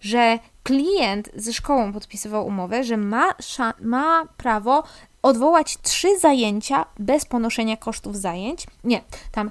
[0.00, 3.34] że klient ze szkołą podpisywał umowę, że ma,
[3.80, 4.82] ma prawo
[5.22, 8.66] odwołać trzy zajęcia bez ponoszenia kosztów zajęć.
[8.84, 9.02] Nie,
[9.32, 9.50] tam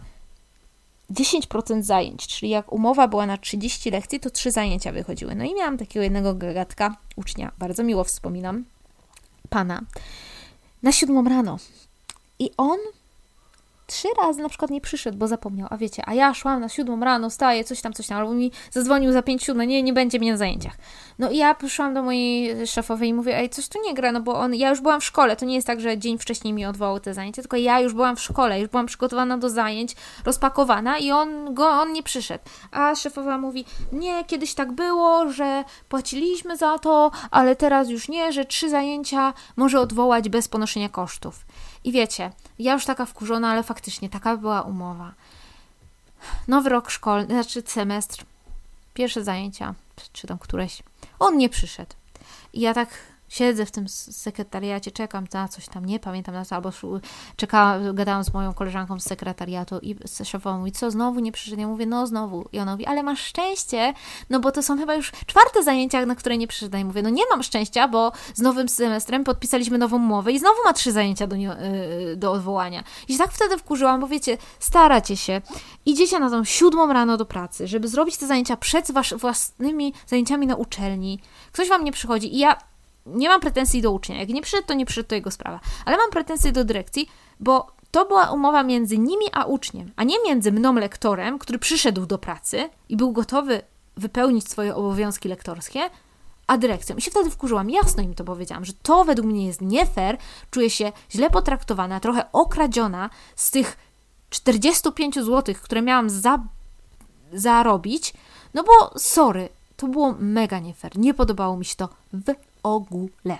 [1.14, 5.36] 10% zajęć, czyli jak umowa była na 30 lekcji, to trzy zajęcia wychodziły.
[5.36, 8.66] No i miałam takiego jednego gagatka, ucznia, bardzo miło wspominam,
[9.50, 9.82] pana,
[10.84, 11.58] na siódmą rano.
[12.40, 12.78] I on
[13.94, 17.00] trzy razy na przykład nie przyszedł, bo zapomniał, a wiecie, a ja szłam na siódmą
[17.00, 20.20] rano, staję, coś tam, coś tam, albo mi zadzwonił za pięć siódme, nie, nie będzie
[20.20, 20.74] mnie na zajęciach.
[21.20, 24.22] No i ja przyszłam do mojej szefowej i mówię, ej, coś tu nie gra, no
[24.22, 26.66] bo on, ja już byłam w szkole, to nie jest tak, że dzień wcześniej mi
[26.66, 30.98] odwołał te zajęcia, tylko ja już byłam w szkole, już byłam przygotowana do zajęć, rozpakowana
[30.98, 32.44] i on, go, on nie przyszedł.
[32.72, 38.34] A szefowa mówi, nie, kiedyś tak było, że płaciliśmy za to, ale teraz już nie,
[38.34, 41.46] że trzy zajęcia może odwołać bez ponoszenia kosztów.
[41.84, 45.14] I wiecie, ja już taka wkurzona, ale faktycznie taka była umowa.
[46.48, 48.26] Nowy rok szkolny, znaczy semestr,
[48.94, 49.74] pierwsze zajęcia,
[50.14, 50.84] czy tam któreś,
[51.20, 51.94] on nie przyszedł.
[52.54, 52.90] I ja tak
[53.34, 56.72] siedzę w tym sekretariacie, czekam na coś tam, nie pamiętam na co, albo
[57.36, 61.62] czekałam, gadałam z moją koleżanką z sekretariatu i szefowa mówi, co, znowu nie przyszedł?
[61.62, 62.50] Ja mówię, no znowu.
[62.52, 63.94] I ona mówi, ale masz szczęście,
[64.30, 66.78] no bo to są chyba już czwarte zajęcia, na które nie przyszedł.
[66.78, 70.64] I mówię, no nie mam szczęścia, bo z nowym semestrem podpisaliśmy nową umowę i znowu
[70.66, 72.84] ma trzy zajęcia do, nie, y, do odwołania.
[73.08, 75.42] I się tak wtedy wkurzyłam, bo wiecie, staracie się,
[75.86, 80.48] idziecie na tą siódmą rano do pracy, żeby zrobić te zajęcia przed wasz, własnymi zajęciami
[80.48, 81.20] na uczelni.
[81.52, 82.73] Ktoś wam nie przychodzi i ja
[83.06, 84.20] nie mam pretensji do ucznia.
[84.20, 85.60] Jak nie przyszedł, to nie przyszedł, to jego sprawa.
[85.86, 90.16] Ale mam pretensje do dyrekcji, bo to była umowa między nimi a uczniem, a nie
[90.26, 93.62] między mną, lektorem, który przyszedł do pracy i był gotowy
[93.98, 95.90] wypełnić swoje obowiązki lektorskie,
[96.48, 96.96] a dyrekcją.
[96.96, 100.18] I się wtedy wkurzyłam, jasno im to powiedziałam, że to według mnie jest nie fair,
[100.52, 103.78] czuję się źle potraktowana, trochę okradziona z tych
[104.30, 106.40] 45 zł, które miałam za,
[107.34, 108.14] zarobić,
[108.54, 112.24] no bo sorry, to było mega nie fair, nie podobało mi się to w
[112.64, 113.38] ogóle.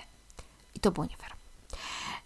[0.74, 1.32] I to było nie fair.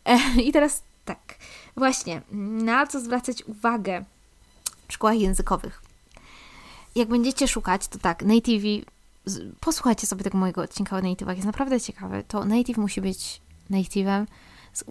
[0.05, 1.37] E, I teraz tak,
[1.77, 2.23] właśnie,
[2.63, 4.05] na co zwracać uwagę
[4.89, 5.83] w szkołach językowych?
[6.95, 8.85] Jak będziecie szukać, to tak, native,
[9.61, 12.23] posłuchajcie sobie tego mojego odcinka o native'ach, jest naprawdę ciekawe.
[12.23, 13.41] To native musi być
[13.71, 14.27] native'em
[14.73, 14.85] z,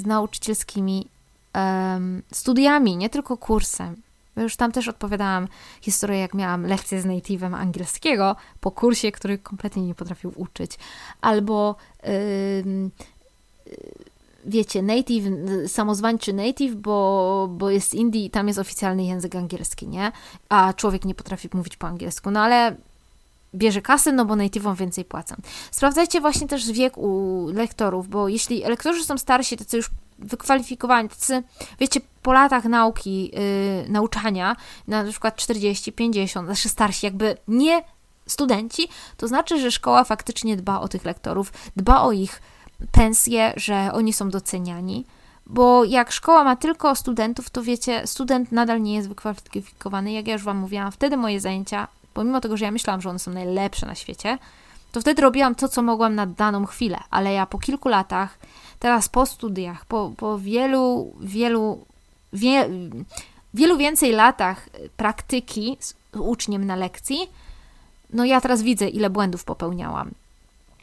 [0.00, 1.08] z nauczycielskimi
[1.54, 4.02] um, studiami, nie tylko kursem.
[4.36, 5.48] Już tam też odpowiadałam
[5.80, 10.78] historię, jak miałam lekcję z native'em angielskiego po kursie, który kompletnie nie potrafił uczyć.
[11.20, 12.90] Albo yy,
[14.44, 15.24] wiecie, native,
[15.66, 20.12] samozwańczy native, bo, bo jest Indii i tam jest oficjalny język angielski, nie?
[20.48, 22.30] A człowiek nie potrafi mówić po angielsku.
[22.30, 22.76] No ale
[23.54, 25.34] bierze kasę, no bo native'om więcej płacą.
[25.70, 29.90] Sprawdzajcie właśnie też wiek u lektorów, bo jeśli lektorzy są starsi, tacy już
[30.22, 31.42] wykwalifikowani, tacy,
[31.80, 34.56] wiecie, po latach nauki, yy, nauczania,
[34.88, 37.82] na przykład 40, 50, znaczy starsi, jakby nie
[38.26, 42.42] studenci, to znaczy, że szkoła faktycznie dba o tych lektorów, dba o ich
[42.92, 45.04] pensje, że oni są doceniani.
[45.46, 50.12] Bo jak szkoła ma tylko studentów, to wiecie, student nadal nie jest wykwalifikowany.
[50.12, 53.18] Jak ja już Wam mówiłam, wtedy moje zajęcia, pomimo tego, że ja myślałam, że one
[53.18, 54.38] są najlepsze na świecie,
[54.92, 56.98] to wtedy robiłam to, co mogłam na daną chwilę.
[57.10, 58.38] Ale ja po kilku latach
[58.78, 61.84] teraz po studiach, po, po wielu, wielu,
[62.32, 62.68] wie,
[63.54, 67.30] wielu więcej latach praktyki z uczniem na lekcji,
[68.12, 70.10] no ja teraz widzę, ile błędów popełniałam.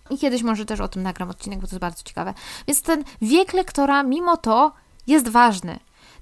[0.10, 2.34] I kiedyś może też o tym nagram odcinek, bo to jest bardzo ciekawe.
[2.68, 4.72] Więc ten wiek lektora, mimo to,
[5.08, 5.80] jest ważny.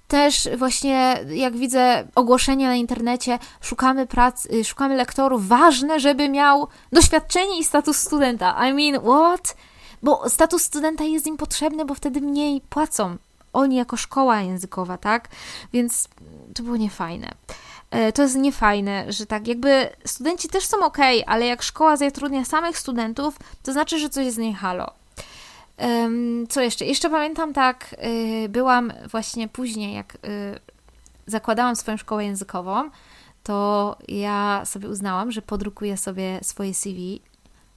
[0.08, 5.47] Też właśnie, jak widzę ogłoszenia na internecie, szukamy prac, szukamy lektorów.
[5.47, 8.70] Ważne, żeby miał doświadczenie i status studenta.
[8.70, 9.55] I mean, what?
[10.03, 13.18] bo status studenta jest im potrzebny, bo wtedy mniej płacą
[13.53, 15.30] oni jako szkoła językowa, tak?
[15.74, 16.08] Więc
[16.55, 17.32] to było niefajne.
[17.91, 22.45] e, to jest niefajne, że tak jakby studenci też są ok, ale jak szkoła zatrudnia
[22.45, 24.91] samych studentów, to znaczy, że coś jest nie halo.
[26.49, 26.86] Co jeszcze?
[26.86, 27.95] Jeszcze pamiętam tak,
[28.45, 30.59] y, byłam właśnie później, jak y,
[31.28, 32.89] zakładałam swoją szkołę językową,
[33.43, 37.21] to ja sobie uznałam, że podrukuję sobie swoje CV,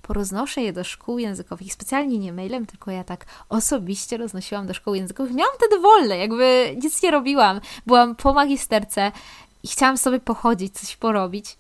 [0.03, 4.94] poroznoszę je do szkół językowych, specjalnie nie mailem, tylko ja tak osobiście roznosiłam do szkół
[4.94, 5.32] językowych.
[5.32, 7.61] Miałam wtedy wolne, jakby nic nie robiłam.
[7.86, 9.12] Byłam po magisterce
[9.62, 11.57] i chciałam sobie pochodzić, coś porobić.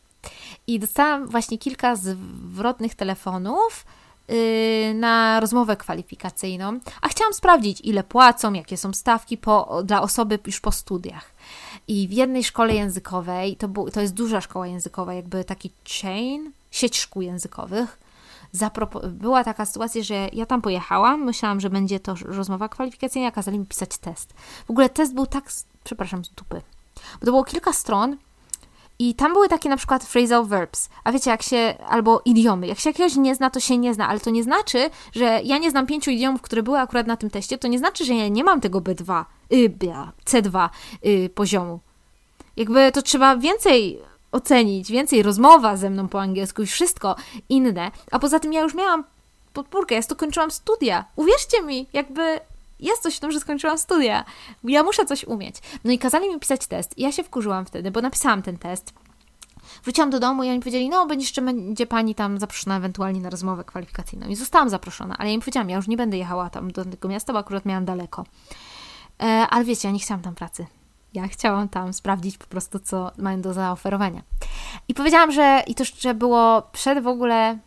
[0.66, 3.84] I dostałam właśnie kilka zwrotnych telefonów,
[4.94, 10.60] na rozmowę kwalifikacyjną, a chciałam sprawdzić, ile płacą, jakie są stawki po, dla osoby już
[10.60, 11.32] po studiach.
[11.88, 15.70] I w jednej szkole językowej, to, był, to jest duża szkoła językowa, jakby taki
[16.02, 17.98] chain, sieć szkół językowych,
[19.10, 23.58] była taka sytuacja, że ja tam pojechałam, myślałam, że będzie to rozmowa kwalifikacyjna, a kazali
[23.58, 24.32] mi pisać test.
[24.66, 25.44] W ogóle test był tak,
[25.84, 26.62] przepraszam, z dupy,
[26.94, 28.16] bo to było kilka stron,
[29.00, 32.66] i tam były takie na przykład phrasal verbs, a wiecie, jak się, albo idiomy.
[32.66, 35.58] Jak się jakiegoś nie zna, to się nie zna, ale to nie znaczy, że ja
[35.58, 38.28] nie znam pięciu idiomów, które były akurat na tym teście, to nie znaczy, że ja
[38.28, 39.72] nie mam tego B2, y,
[40.24, 40.68] C2
[41.06, 41.80] y, poziomu.
[42.56, 44.00] Jakby to trzeba więcej
[44.32, 47.16] ocenić, więcej rozmowa ze mną po angielsku i wszystko
[47.48, 47.90] inne.
[48.10, 49.04] A poza tym ja już miałam
[49.52, 51.04] podpórkę, ja to kończyłam studia.
[51.16, 52.40] Uwierzcie mi, jakby
[52.82, 54.24] jest coś w tym, że skończyłam studia.
[54.64, 55.56] Ja muszę coś umieć.
[55.84, 56.98] No i kazali mi pisać test.
[56.98, 58.92] Ja się wkurzyłam wtedy, bo napisałam ten test.
[59.84, 63.30] Wróciłam do domu i oni powiedzieli, no będzie jeszcze będzie pani tam zaproszona ewentualnie na
[63.30, 64.28] rozmowę kwalifikacyjną.
[64.28, 67.08] I zostałam zaproszona, ale ja im powiedziałam, ja już nie będę jechała tam do tego
[67.08, 68.24] miasta, bo akurat miałam daleko.
[69.22, 70.66] E, ale wiecie, ja nie chciałam tam pracy.
[71.14, 74.22] Ja chciałam tam sprawdzić po prostu, co mają do zaoferowania.
[74.88, 77.58] I powiedziałam, że i to jeszcze było przed w ogóle.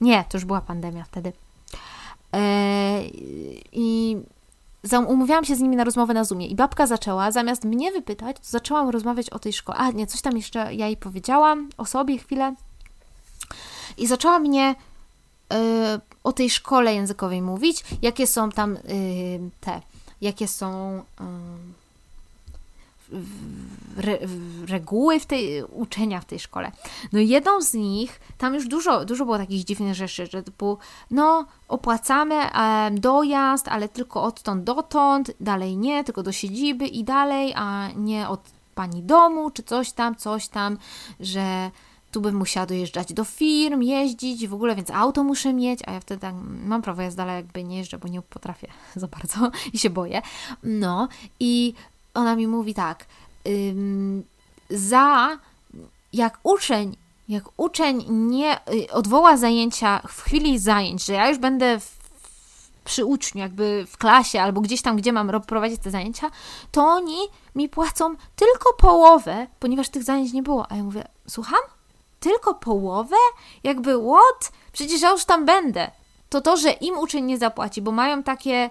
[0.00, 1.32] Nie, to już była pandemia wtedy.
[2.32, 3.02] E,
[3.72, 4.16] I
[5.08, 8.42] umówiłam się z nimi na rozmowę na Zoomie i babka zaczęła, zamiast mnie wypytać, to
[8.44, 9.78] zaczęłam rozmawiać o tej szkole.
[9.78, 12.54] A nie, coś tam jeszcze ja jej powiedziałam o sobie chwilę.
[13.98, 14.74] I zaczęła mnie
[15.52, 15.56] y,
[16.24, 18.80] o tej szkole językowej mówić, jakie są tam y,
[19.60, 19.80] te,
[20.20, 21.81] jakie są y,
[23.96, 24.18] re,
[24.66, 26.72] reguły w tej, uczenia w tej szkole.
[27.12, 30.78] No jedną z nich, tam już dużo, dużo było takich dziwnych rzeczy, że typu,
[31.10, 37.52] no opłacamy e, dojazd, ale tylko odtąd dotąd, dalej nie, tylko do siedziby i dalej,
[37.56, 38.40] a nie od
[38.74, 40.78] pani domu, czy coś tam, coś tam,
[41.20, 41.70] że
[42.12, 46.00] tu bym musiała dojeżdżać do firm, jeździć w ogóle, więc auto muszę mieć, a ja
[46.00, 46.34] wtedy tak,
[46.64, 50.22] mam prawo jazdy, ale jakby nie jeżdżę, bo nie potrafię za bardzo i się boję.
[50.62, 51.08] No
[51.40, 51.74] i
[52.14, 53.06] ona mi mówi tak,
[53.46, 54.24] ym,
[54.70, 55.38] za
[56.12, 56.96] jak uczeń,
[57.28, 62.02] jak uczeń nie y, odwoła zajęcia w chwili zajęć, że ja już będę w,
[62.84, 66.30] przy uczniu, jakby w klasie albo gdzieś tam, gdzie mam prowadzić te zajęcia,
[66.72, 67.18] to oni
[67.54, 70.66] mi płacą tylko połowę, ponieważ tych zajęć nie było.
[70.72, 71.60] A ja mówię, słucham?
[72.20, 73.16] Tylko połowę?
[73.64, 74.52] Jakby what?
[74.72, 75.90] Przecież ja już tam będę.
[76.28, 78.70] To to, że im uczeń nie zapłaci, bo mają takie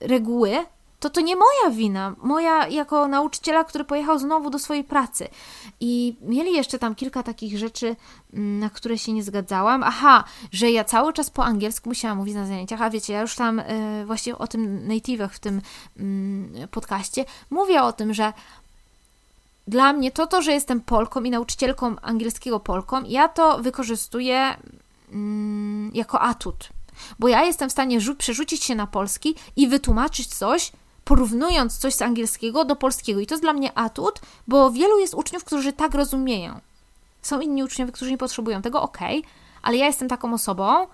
[0.00, 0.66] reguły,
[1.00, 2.14] to to nie moja wina.
[2.22, 5.28] Moja jako nauczyciela, który pojechał znowu do swojej pracy.
[5.80, 7.96] I mieli jeszcze tam kilka takich rzeczy,
[8.32, 9.82] mm, na które się nie zgadzałam.
[9.82, 13.34] Aha, że ja cały czas po angielsku musiałam mówić na zajęciach, a wiecie, ja już
[13.34, 15.60] tam y, właśnie o tym native'ach w tym
[16.64, 18.32] y, podcaście mówię o tym, że
[19.68, 25.14] dla mnie to to, że jestem Polką i nauczycielką angielskiego Polką, ja to wykorzystuję y,
[25.92, 26.68] jako atut.
[27.18, 30.72] Bo ja jestem w stanie przerzucić się na polski i wytłumaczyć coś,
[31.06, 33.20] porównując coś z angielskiego do polskiego.
[33.20, 36.60] I to jest dla mnie atut, bo wielu jest uczniów, którzy tak rozumieją.
[37.22, 38.98] Są inni uczniowie, którzy nie potrzebują tego, ok,
[39.62, 40.86] ale ja jestem taką osobą,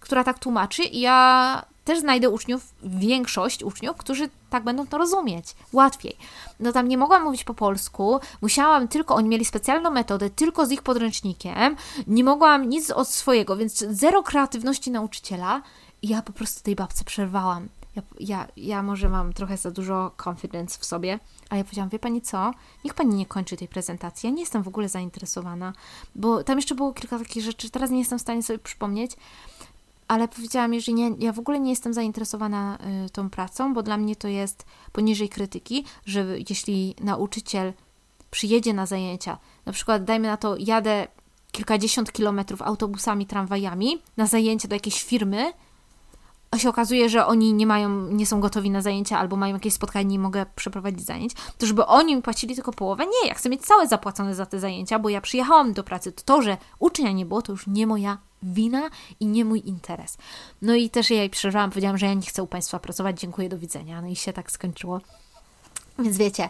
[0.00, 5.46] która tak tłumaczy i ja też znajdę uczniów, większość uczniów, którzy tak będą to rozumieć
[5.72, 6.16] łatwiej.
[6.60, 10.70] No tam nie mogłam mówić po polsku, musiałam tylko, oni mieli specjalną metodę, tylko z
[10.70, 15.62] ich podręcznikiem, nie mogłam nic od swojego, więc zero kreatywności nauczyciela
[16.02, 20.10] i ja po prostu tej babce przerwałam ja, ja, ja może mam trochę za dużo
[20.24, 21.18] confidence w sobie,
[21.50, 22.50] ale ja powiedziałam, wie pani co,
[22.84, 25.72] niech pani nie kończy tej prezentacji, ja nie jestem w ogóle zainteresowana,
[26.14, 29.16] bo tam jeszcze było kilka takich rzeczy, teraz nie jestem w stanie sobie przypomnieć,
[30.08, 33.82] ale powiedziałam jej, że nie, ja w ogóle nie jestem zainteresowana y, tą pracą, bo
[33.82, 37.72] dla mnie to jest poniżej krytyki, że jeśli nauczyciel
[38.30, 41.08] przyjedzie na zajęcia, na przykład dajmy na to, jadę
[41.52, 45.52] kilkadziesiąt kilometrów autobusami, tramwajami na zajęcia do jakiejś firmy,
[46.58, 50.04] się okazuje, że oni nie mają, nie są gotowi na zajęcia albo mają jakieś spotkanie,
[50.04, 53.06] nie mogę przeprowadzić zajęć, to żeby oni mi płacili tylko połowę?
[53.06, 56.12] Nie, ja chcę mieć całe zapłacone za te zajęcia, bo ja przyjechałam do pracy.
[56.12, 58.90] To, to że ucznia nie było, to już nie moja wina
[59.20, 60.18] i nie mój interes.
[60.62, 63.48] No i też ja jej przeżyłam, powiedziałam, że ja nie chcę u Państwa pracować, dziękuję,
[63.48, 64.02] do widzenia.
[64.02, 65.00] No i się tak skończyło.
[65.98, 66.48] Więc wiecie,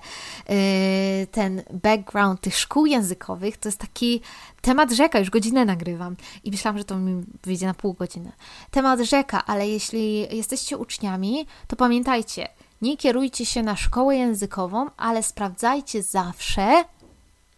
[0.50, 4.20] y, ten background tych szkół językowych to jest taki
[4.60, 8.32] temat rzeka, już godzinę nagrywam i myślałam, że to mi wyjdzie na pół godziny.
[8.70, 12.48] Temat rzeka, ale jeśli jesteście uczniami, to pamiętajcie,
[12.82, 16.84] nie kierujcie się na szkołę językową, ale sprawdzajcie zawsze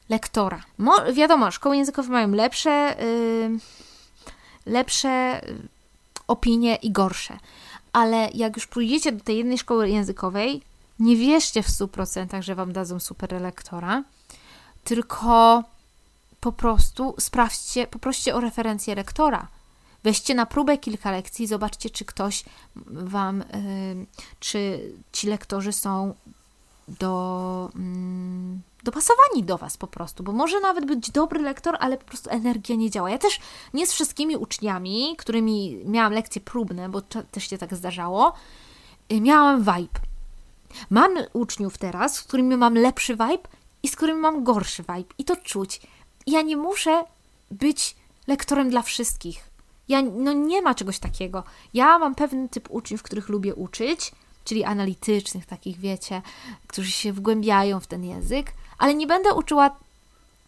[0.09, 0.63] lektora.
[0.79, 3.59] Mo, wiadomo, szkoły językowe mają lepsze, yy,
[4.73, 5.41] lepsze
[6.27, 7.39] opinie i gorsze,
[7.93, 10.63] ale jak już pójdziecie do tej jednej szkoły językowej,
[10.99, 14.05] nie wierzcie w 100%, że Wam dadzą super lektora,
[14.85, 15.63] tylko
[16.41, 19.49] po prostu sprawdźcie, poproście o referencję lektora.
[20.03, 22.45] Weźcie na próbę kilka lekcji, zobaczcie, czy ktoś
[22.87, 24.07] Wam, yy,
[24.41, 26.15] czy ci lektorzy są
[26.89, 32.05] do, yy, dopasowani do Was po prostu, bo może nawet być dobry lektor, ale po
[32.05, 33.11] prostu energia nie działa.
[33.11, 33.41] Ja też
[33.75, 38.33] nie z wszystkimi uczniami, którymi miałam lekcje próbne, bo też się tak zdarzało,
[39.13, 40.14] y, miałam vibe
[40.91, 43.49] Mam uczniów teraz, z którymi mam lepszy vibe
[43.83, 45.15] i z którymi mam gorszy vibe.
[45.19, 45.81] I to czuć.
[46.27, 47.05] Ja nie muszę
[47.51, 47.97] być
[48.27, 49.51] lektorem dla wszystkich.
[49.89, 51.45] Ja, no nie ma czegoś takiego.
[51.75, 54.13] Ja mam pewien typ uczniów, których lubię uczyć,
[54.45, 56.23] czyli analitycznych, takich wiecie,
[56.67, 59.77] którzy się wgłębiają w ten język, ale nie będę uczyła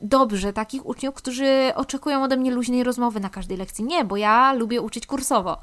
[0.01, 3.85] dobrze takich uczniów, którzy oczekują ode mnie luźnej rozmowy na każdej lekcji.
[3.85, 5.59] Nie, bo ja lubię uczyć kursowo.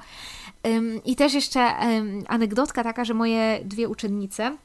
[1.05, 1.75] I też jeszcze
[2.27, 4.57] anegdotka taka, że moje dwie uczennice,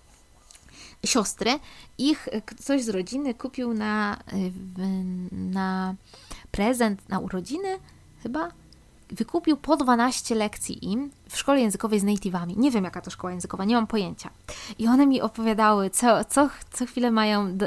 [1.06, 1.50] siostry,
[1.98, 4.18] ich ktoś z rodziny kupił na,
[5.32, 5.94] na
[6.50, 7.78] prezent, na urodziny
[8.22, 8.48] chyba,
[9.10, 12.56] wykupił po 12 lekcji im w szkole językowej z native'ami.
[12.56, 14.30] Nie wiem, jaka to szkoła językowa, nie mam pojęcia.
[14.78, 17.58] I one mi opowiadały, co, co, co chwilę mają,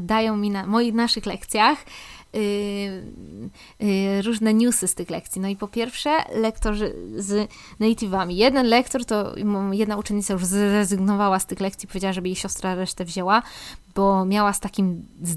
[0.00, 1.78] dają mi na moich naszych lekcjach
[4.24, 5.40] różne newsy z tych lekcji.
[5.40, 7.50] No i po pierwsze, lektorzy z
[7.80, 8.30] native'ami.
[8.30, 9.34] Jeden lektor, to
[9.72, 13.42] jedna uczennica już zrezygnowała z tych lekcji, powiedziała, żeby jej siostra resztę wzięła,
[13.94, 15.36] bo miała z takim z,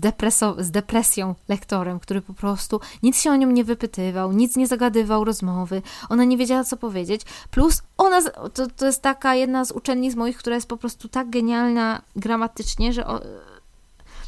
[0.57, 5.23] z depresją lektorem, który po prostu nic się o nią nie wypytywał, nic nie zagadywał
[5.23, 7.21] rozmowy, ona nie wiedziała co powiedzieć,
[7.51, 8.21] plus ona,
[8.53, 12.93] to, to jest taka jedna z uczennic moich, która jest po prostu tak genialna gramatycznie,
[12.93, 13.21] że o,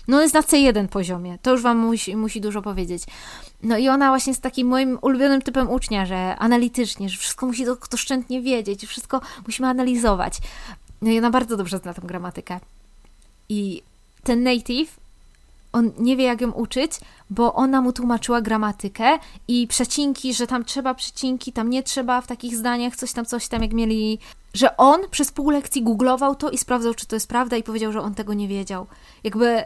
[0.07, 3.03] no jest na C1 poziomie, to już Wam musi, musi dużo powiedzieć.
[3.63, 7.65] No i ona właśnie jest takim moim ulubionym typem ucznia, że analitycznie, że wszystko musi
[7.91, 10.37] doszczętnie wiedzieć, wszystko musimy analizować.
[11.01, 12.59] No i ona bardzo dobrze zna tą gramatykę.
[13.49, 13.81] I
[14.23, 14.95] ten native,
[15.73, 16.91] on nie wie jak ją uczyć,
[17.29, 22.27] bo ona mu tłumaczyła gramatykę i przecinki, że tam trzeba przecinki, tam nie trzeba w
[22.27, 24.19] takich zdaniach, coś tam, coś tam, jak mieli
[24.55, 27.91] że on przez pół lekcji googlował to i sprawdzał, czy to jest prawda i powiedział,
[27.91, 28.87] że on tego nie wiedział.
[29.23, 29.63] Jakby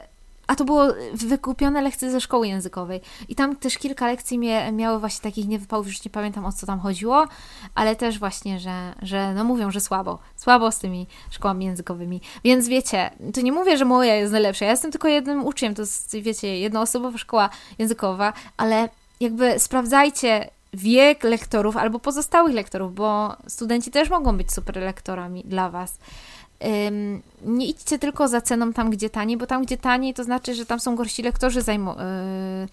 [0.50, 0.84] a to było
[1.14, 3.02] wykupione lekcje ze szkoły językowej.
[3.28, 4.40] I tam też kilka lekcji
[4.74, 7.28] miały właśnie takich niewypałów, już nie pamiętam o co tam chodziło,
[7.76, 10.20] ale też właśnie, że, że no mówią, że słabo.
[10.36, 12.22] Słabo z tymi szkołami językowymi.
[12.44, 14.66] Więc wiecie, to nie mówię, że moja jest najlepsza.
[14.66, 18.90] Ja jestem tylko jednym uczniem, to jest, wiecie, jednoosobowa szkoła językowa, ale
[19.20, 25.70] jakby sprawdzajcie wiek lektorów albo pozostałych lektorów, bo studenci też mogą być super lektorami dla
[25.70, 25.98] Was
[27.46, 30.66] nie idźcie tylko za ceną tam, gdzie taniej, bo tam, gdzie taniej, to znaczy, że
[30.66, 32.68] tam są gorsi lektorzy zajmo- yy,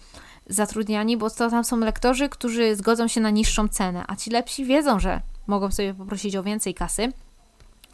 [0.55, 4.65] zatrudniani, bo to tam są lektorzy, którzy zgodzą się na niższą cenę, a ci lepsi
[4.65, 7.13] wiedzą, że mogą sobie poprosić o więcej kasy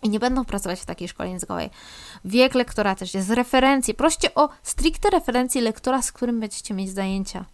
[0.04, 1.70] i nie będą pracować w takiej szkole językowej.
[2.26, 3.94] Wiek lektora też jest, referencje.
[3.94, 7.46] Proście o stricte referencje lektora, z którym będziecie mieć zajęcia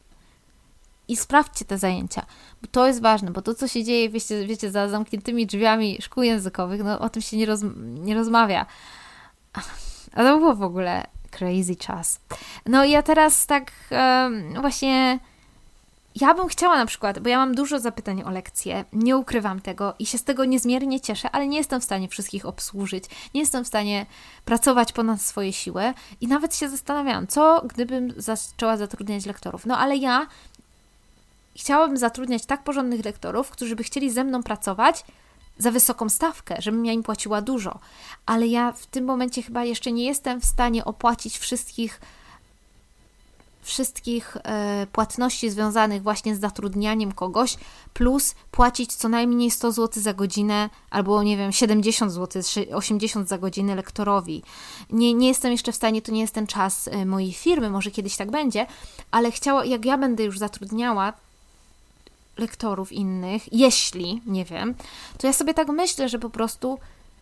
[1.10, 2.26] i sprawdźcie te zajęcia,
[2.62, 6.24] bo to jest ważne, bo to, co się dzieje, wiecie, wiecie za zamkniętymi drzwiami szkół
[6.24, 8.66] językowych, no o tym się nie, roz, nie rozmawia.
[10.16, 12.20] A to było w ogóle crazy czas.
[12.66, 15.20] No i ja teraz tak um, właśnie...
[16.16, 19.94] Ja bym chciała na przykład, bo ja mam dużo zapytań o lekcje, nie ukrywam tego
[20.00, 23.04] i się z tego niezmiernie cieszę, ale nie jestem w stanie wszystkich obsłużyć,
[23.34, 24.06] nie jestem w stanie
[24.46, 29.66] pracować ponad swoje siły i nawet się zastanawiałam, co gdybym zaczęła zatrudniać lektorów.
[29.66, 30.28] No ale ja
[31.56, 35.06] chciałabym zatrudniać tak porządnych lektorów, którzy by chcieli ze mną pracować
[35.58, 37.80] za wysoką stawkę, żebym ja im płaciła dużo.
[38.26, 42.02] Ale ja w tym momencie chyba jeszcze nie jestem w stanie opłacić wszystkich
[43.62, 47.58] wszystkich e, płatności związanych właśnie z zatrudnianiem kogoś,
[47.94, 52.42] plus płacić co najmniej 100 zł za godzinę, albo nie wiem, 70 zł,
[52.74, 54.44] 80 za godzinę lektorowi.
[54.90, 57.92] Nie, nie jestem jeszcze w stanie, to nie jest ten czas e, mojej firmy, może
[57.92, 58.66] kiedyś tak będzie,
[59.12, 61.14] ale chciała, jak ja będę już zatrudniała
[62.40, 64.76] lektorów innych, jeśli, nie wiem,
[65.18, 66.80] to ja sobie tak myślę, że po prostu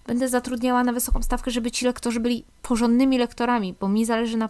[0.08, 4.50] będę zatrudniała na wysoką stawkę, żeby ci lektorzy byli porządnymi lektorami, bo mi zależy na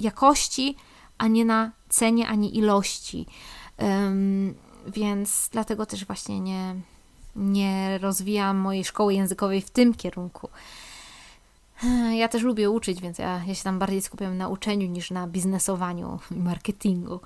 [0.00, 0.76] jakości,
[1.18, 3.26] a nie na cenie, ani ilości.
[3.78, 4.54] Um,
[4.86, 6.74] więc dlatego też właśnie nie,
[7.36, 10.48] nie rozwijam mojej szkoły językowej w tym kierunku.
[12.12, 15.26] Ja też lubię uczyć, więc ja, ja się tam bardziej skupiam na uczeniu niż na
[15.26, 17.20] biznesowaniu i marketingu.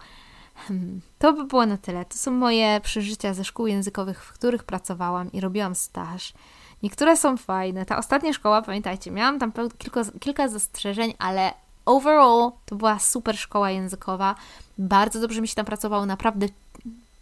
[0.56, 2.04] Hmm, to by było na tyle.
[2.04, 6.32] To są moje przeżycia ze szkół językowych, w których pracowałam i robiłam staż.
[6.82, 7.86] Niektóre są fajne.
[7.86, 11.52] Ta ostatnia szkoła, pamiętajcie, miałam tam kilka, kilka zastrzeżeń, ale
[11.86, 14.34] overall to była super szkoła językowa.
[14.78, 16.46] Bardzo dobrze mi się tam pracowało, naprawdę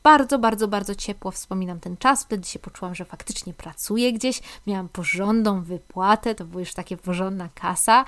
[0.04, 2.24] bardzo, bardzo, bardzo ciepło wspominam ten czas.
[2.24, 4.40] Wtedy się poczułam, że faktycznie pracuję gdzieś.
[4.66, 8.04] Miałam porządną wypłatę, to była już takie porządna kasa,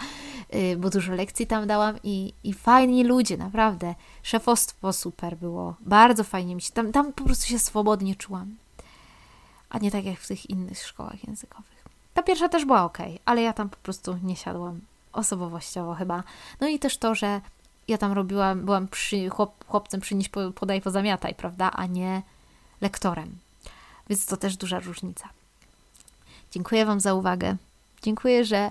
[0.53, 3.95] yy, bo dużo lekcji tam dałam i, i fajni ludzie, naprawdę.
[4.23, 5.75] Szefostwo super było.
[5.81, 8.57] Bardzo fajnie mi się tam, tam po prostu się swobodnie czułam.
[9.71, 11.85] A nie tak jak w tych innych szkołach językowych.
[12.15, 14.81] Ta pierwsza też była ok, ale ja tam po prostu nie siadłam
[15.13, 16.23] osobowościowo chyba.
[16.61, 17.41] No i też to, że
[17.89, 22.23] ja tam robiłam, byłam przy, chłop, chłopcem przynieść, podaj, pozamiataj, prawda, a nie
[22.81, 23.39] lektorem.
[24.09, 25.29] Więc to też duża różnica.
[26.51, 27.57] Dziękuję Wam za uwagę.
[28.03, 28.71] Dziękuję, że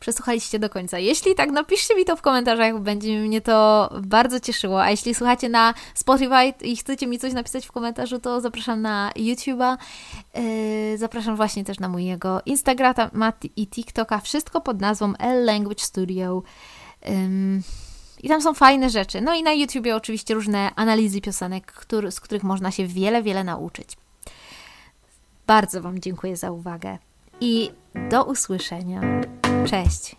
[0.00, 0.98] przesłuchaliście do końca.
[0.98, 4.82] Jeśli tak, napiszcie mi to w komentarzach, będzie mnie to bardzo cieszyło.
[4.82, 9.12] A jeśli słuchacie na Spotify i chcecie mi coś napisać w komentarzu, to zapraszam na
[9.16, 9.76] YouTube'a.
[10.34, 14.20] Yy, zapraszam właśnie też na mojego Instagrama i TikToka.
[14.20, 16.42] Wszystko pod nazwą L Language Studio.
[17.02, 17.85] Yy,
[18.22, 19.20] i tam są fajne rzeczy.
[19.20, 23.44] No i na YouTubie oczywiście różne analizy piosenek, który, z których można się wiele, wiele
[23.44, 23.96] nauczyć.
[25.46, 26.98] Bardzo Wam dziękuję za uwagę
[27.40, 27.70] i
[28.10, 29.00] do usłyszenia.
[29.66, 30.16] Cześć!